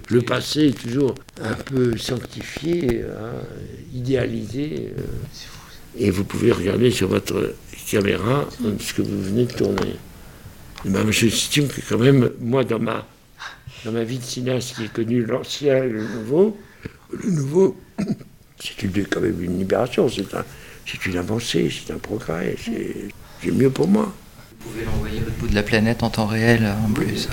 le 0.09 0.21
passé 0.21 0.67
est 0.67 0.81
toujours 0.81 1.13
un 1.41 1.55
peu 1.55 1.97
sanctifié, 1.97 3.01
hein, 3.01 3.41
idéalisé. 3.93 4.93
Euh, 4.97 5.01
et 5.97 6.09
vous 6.09 6.23
pouvez 6.23 6.53
regarder 6.53 6.89
sur 6.89 7.09
votre 7.09 7.53
caméra 7.91 8.47
ce 8.79 8.93
que 8.93 9.01
vous 9.01 9.23
venez 9.23 9.43
de 9.43 9.51
tourner. 9.51 9.95
Ben, 10.85 11.11
j'estime 11.11 11.67
que 11.67 11.81
quand 11.89 11.97
même, 11.99 12.31
moi, 12.39 12.63
dans 12.63 12.79
ma, 12.79 13.05
dans 13.83 13.91
ma 13.91 14.05
vie 14.05 14.19
de 14.19 14.23
cinéaste 14.23 14.75
qui 14.77 14.85
ai 14.85 14.87
connu 14.87 15.25
l'ancien 15.25 15.83
et 15.83 15.89
le 15.89 16.07
nouveau, 16.07 16.57
le 17.11 17.29
nouveau, 17.29 17.75
c'est 18.57 19.09
quand 19.09 19.19
même 19.19 19.43
une 19.43 19.59
libération, 19.59 20.07
c'est 20.07 20.33
un, 20.33 20.45
une 21.05 21.17
avancée, 21.17 21.69
c'est 21.69 21.91
un 21.91 21.97
progrès, 21.97 22.55
c'est 22.63 23.51
mieux 23.51 23.69
pour 23.69 23.89
moi. 23.89 24.15
Vous 24.63 24.71
pouvez 24.71 24.85
l'envoyer 24.85 25.19
au 25.19 25.31
bout 25.39 25.47
de 25.47 25.55
la 25.55 25.63
planète 25.63 26.03
en 26.03 26.09
temps 26.09 26.25
réel 26.25 26.65
en 26.85 26.91
plus. 26.91 27.27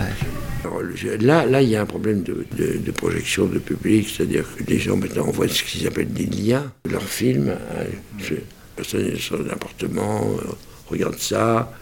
là, 1.21 1.47
là, 1.47 1.63
il 1.63 1.69
y 1.69 1.77
a 1.77 1.83
un 1.83 1.87
problème 1.87 2.23
de, 2.23 2.45
de, 2.57 2.91
projection 2.91 3.47
de 3.47 3.59
public, 3.59 4.09
c'est-à-dire 4.09 4.45
que 4.57 4.65
les 4.65 4.79
gens 4.79 4.97
maintenant 4.97 5.27
envoient 5.27 5.49
ce 5.49 5.63
qu'ils 5.63 5.87
appellent 5.87 6.13
des 6.13 6.27
liens, 6.27 6.73
leurs 6.89 7.03
films. 7.03 7.51
Hein, 7.51 8.35
personne 8.77 9.07
est 9.07 9.13
dans 9.13 9.19
son 9.19 9.49
appartement, 9.51 10.31
euh, 10.39 10.51
regarde 10.89 11.19
ça, 11.19 11.73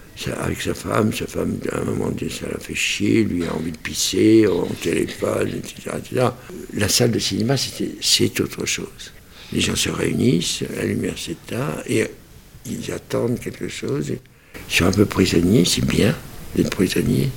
avec 0.41 0.61
sa 0.61 0.75
femme, 0.75 1.13
sa 1.13 1.27
femme, 1.27 1.59
à 1.73 1.79
un 1.79 1.85
moment 1.85 2.11
donné, 2.11 2.31
ça 2.31 2.47
l'a 2.51 2.59
fait 2.59 2.75
chier, 2.75 3.25
lui 3.25 3.45
a 3.45 3.55
envie 3.55 3.73
de 3.73 3.79
pisser, 3.79 4.47
en 4.47 4.67
téléphone, 4.83 5.49
etc., 5.49 5.97
etc. 5.97 6.27
La 6.75 6.89
salle 6.89 7.13
de 7.13 7.19
cinéma, 7.19 7.57
c'est 7.57 8.41
autre 8.41 8.67
chose. 8.67 9.13
Les 9.53 9.61
gens 9.61 9.77
se 9.77 9.89
réunissent, 9.89 10.65
la 10.77 10.85
lumière 10.85 11.17
s'éteint, 11.17 11.77
et 11.87 12.07
ils 12.67 12.93
attendent 12.93 13.39
quelque 13.39 13.69
chose. 13.69 14.13
Ils 14.71 14.75
sont 14.75 14.85
un 14.87 14.93
peu 14.93 15.07
prisonniers, 15.07 15.65
c'est 15.65 15.85
bien 15.85 16.15
d'être 16.55 16.71
prisonnier. 16.71 17.31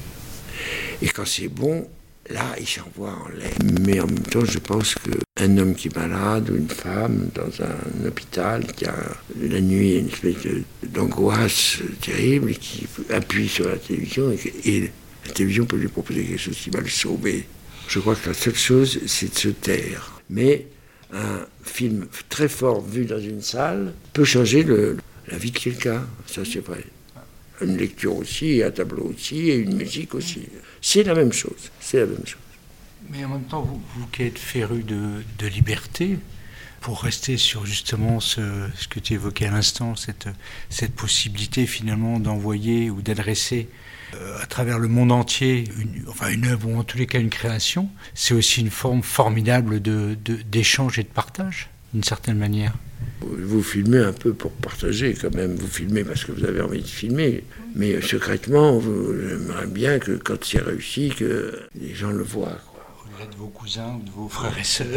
Et 1.02 1.08
quand 1.08 1.26
c'est 1.26 1.48
bon, 1.48 1.88
là, 2.30 2.56
ils 2.60 2.68
s'envoient 2.68 3.18
en 3.26 3.30
l'air. 3.30 3.52
Mais 3.82 4.00
en 4.00 4.08
même 4.08 4.20
temps, 4.20 4.46
je 4.46 4.60
pense 4.60 4.96
qu'un 4.96 5.58
homme 5.58 5.76
qui 5.76 5.88
est 5.88 5.96
malade 5.96 6.50
ou 6.50 6.56
une 6.56 6.70
femme 6.70 7.30
dans 7.34 7.64
un 7.64 8.08
hôpital 8.08 8.66
qui 8.74 8.86
a 8.86 8.96
la 9.40 9.62
nuit 9.62 9.98
une 9.98 10.08
espèce 10.08 10.52
d'angoisse 10.84 11.78
terrible 12.02 12.54
qui 12.54 12.88
appuie 13.10 13.48
sur 13.48 13.68
la 13.68 13.78
télévision 13.78 14.32
et, 14.66 14.92
la 15.24 15.34
télévision 15.34 15.66
peut 15.66 15.78
lui 15.78 15.88
proposer 15.88 16.24
quelque 16.24 16.40
chose 16.40 16.58
qui 16.58 16.72
va 16.72 16.80
le 16.80 16.90
sauver. 16.90 17.46
Je 17.88 18.00
crois 18.00 18.16
que 18.16 18.30
la 18.30 18.34
seule 18.34 18.56
chose, 18.56 19.02
c'est 19.06 19.32
de 19.32 19.38
se 19.38 19.50
taire. 19.50 20.20
Mais 20.32 20.66
un 21.14 21.46
film 21.64 22.08
très 22.28 22.48
fort 22.48 22.82
vu 22.82 23.06
dans 23.06 23.20
une 23.20 23.42
salle 23.42 23.94
peut 24.14 24.24
changer 24.24 24.66
la 25.28 25.38
vie 25.38 25.52
de 25.52 25.60
quelqu'un. 25.60 26.08
Ça, 26.26 26.42
c'est 26.44 26.66
vrai 26.66 26.84
une 27.64 27.78
lecture 27.78 28.16
aussi, 28.16 28.62
un 28.64 28.72
tableau 28.72 29.14
aussi, 29.16 29.50
et 29.50 29.56
une 29.56 29.76
musique 29.76 30.16
aussi. 30.16 30.48
C'est 30.82 31.04
la 31.04 31.14
même 31.14 31.34
chose. 31.34 31.72
C'est 31.80 32.00
la 32.00 32.06
même 32.06 32.26
chose. 32.26 32.40
Mais 33.10 33.26
en 33.26 33.30
même 33.30 33.44
temps, 33.44 33.64
vous, 33.64 34.08
qui 34.08 34.24
êtes 34.24 34.40
féru 34.40 34.84
de, 34.84 35.48
liberté, 35.48 36.18
pour 36.80 37.04
rester 37.04 37.38
sur 37.38 37.66
justement 37.66 38.20
ce, 38.20 38.42
que 38.90 39.00
tu 39.00 39.14
évoquais 39.14 39.46
à 39.46 39.52
l'instant, 39.52 39.96
cette, 39.96 40.28
cette 40.70 40.94
possibilité 40.94 41.68
finalement 41.68 42.20
d'envoyer 42.20 42.90
ou 42.90 43.02
d'adresser 43.02 43.70
euh, 44.16 44.42
à 44.42 44.46
travers 44.46 44.80
le 44.80 44.88
monde 44.88 45.12
entier 45.12 45.66
une, 45.78 46.06
enfin 46.10 46.30
une 46.30 46.46
œuvre 46.48 46.68
ou 46.68 46.78
en 46.78 46.84
tous 46.84 46.98
les 46.98 47.08
cas 47.08 47.20
une 47.20 47.30
création, 47.30 47.90
c'est 48.14 48.34
aussi 48.34 48.62
une 48.62 48.72
forme 48.72 49.04
formidable 49.04 49.80
d'échange 49.82 50.96
de, 50.96 51.02
et 51.02 51.04
de 51.04 51.10
partage, 51.10 51.70
d'une 51.94 52.04
certaine 52.04 52.38
manière. 52.38 52.74
Vous 53.22 53.62
filmez 53.62 54.00
un 54.00 54.14
peu 54.14 54.34
pour 54.34 54.52
partager 54.52 55.14
quand 55.14 55.34
même. 55.36 55.56
Vous 55.56 55.68
filmez 55.68 56.04
parce 56.04 56.26
que 56.26 56.32
vous 56.32 56.46
avez 56.46 56.62
envie 56.62 56.82
de 56.82 56.88
filmer. 56.88 57.44
Mais 57.76 58.02
secrètement, 58.02 58.78
vous 58.78 59.12
aimeriez 59.12 59.68
bien 59.68 60.00
que 60.00 60.14
quand 60.14 60.44
c'est 60.44 60.62
réussi, 60.62 61.10
que 61.10 61.60
les 61.80 61.94
gens 61.94 62.12
le 62.12 62.24
voient. 62.24 62.58
Au-delà 63.06 63.32
de 63.32 63.36
vos 63.38 63.48
cousins 63.48 64.00
ou 64.00 64.06
de 64.06 64.12
vos 64.12 64.28
frères 64.28 64.58
et 64.60 64.64
sœurs. 64.64 64.88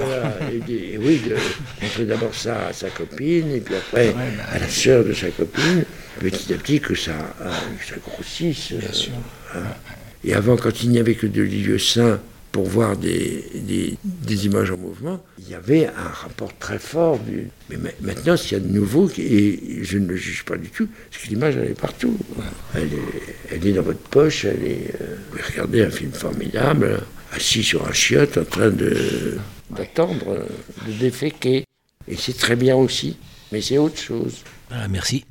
et, 0.51 0.99
oui, 0.99 1.21
de 1.29 1.37
montrer 1.83 2.07
d'abord 2.07 2.35
ça 2.35 2.69
à 2.69 2.73
sa 2.73 2.91
copine, 2.91 3.51
et 3.53 3.61
puis 3.61 3.75
après 3.75 4.13
bah 4.13 4.21
à 4.51 4.59
la 4.59 4.69
sœur 4.69 5.05
de 5.05 5.13
sa 5.13 5.29
copine, 5.31 5.85
petit 6.19 6.53
à 6.55 6.57
petit 6.57 6.81
que 6.81 6.95
ça, 6.95 7.13
euh, 7.43 7.53
ça 7.87 7.97
grossisse. 7.97 8.73
Bien 8.73 8.93
sûr. 8.93 9.13
Hein. 9.55 9.59
Et 10.25 10.35
avant, 10.35 10.57
quand 10.57 10.83
il 10.83 10.91
n'y 10.91 10.99
avait 10.99 11.15
que 11.15 11.27
de 11.27 11.43
lieux 11.43 11.79
saints, 11.79 12.21
pour 12.55 12.69
voir 12.69 12.97
des, 12.97 13.45
des, 13.53 14.47
images 14.47 14.71
en 14.71 14.77
mouvement, 14.77 15.21
il 15.41 15.49
y 15.49 15.55
avait 15.55 15.89
un 15.89 16.09
rapport 16.09 16.57
très 16.57 16.79
fort. 16.79 17.19
Du... 17.19 17.49
Mais 17.69 17.77
maintenant, 18.01 18.37
s'il 18.37 18.53
y 18.53 18.61
a 18.61 18.63
de 18.65 18.73
nouveau, 18.73 19.11
et 19.19 19.81
je 19.83 19.99
ne 19.99 20.07
le 20.07 20.15
juge 20.15 20.45
pas 20.45 20.57
du 20.57 20.69
tout, 20.69 20.87
parce 21.11 21.25
que 21.25 21.31
l'image, 21.31 21.57
elle 21.57 21.73
est 21.73 21.81
partout. 21.81 22.17
Elle 22.77 22.85
est, 22.85 23.51
elle 23.51 23.67
est 23.67 23.73
dans 23.73 23.83
votre 23.83 23.99
poche, 23.99 24.45
elle 24.45 24.63
est... 24.63 24.95
Euh, 25.01 25.17
vous 25.17 25.31
pouvez 25.31 25.43
regarder 25.43 25.83
un 25.83 25.91
film 25.91 26.13
formidable, 26.13 27.01
assis 27.33 27.65
sur 27.65 27.89
un 27.89 27.93
chiotte, 27.93 28.39
en 28.39 28.45
train 28.45 28.71
d'attendre, 29.71 30.47
de, 30.87 30.93
déféquer. 30.93 31.65
Et 32.07 32.15
c'est 32.15 32.39
très 32.39 32.55
bien 32.55 32.77
aussi, 32.77 33.17
mais 33.51 33.63
c'est 33.63 33.79
autre 33.79 33.99
chose. 33.99 34.45
Ah, 34.71 34.87
merci. 34.87 35.25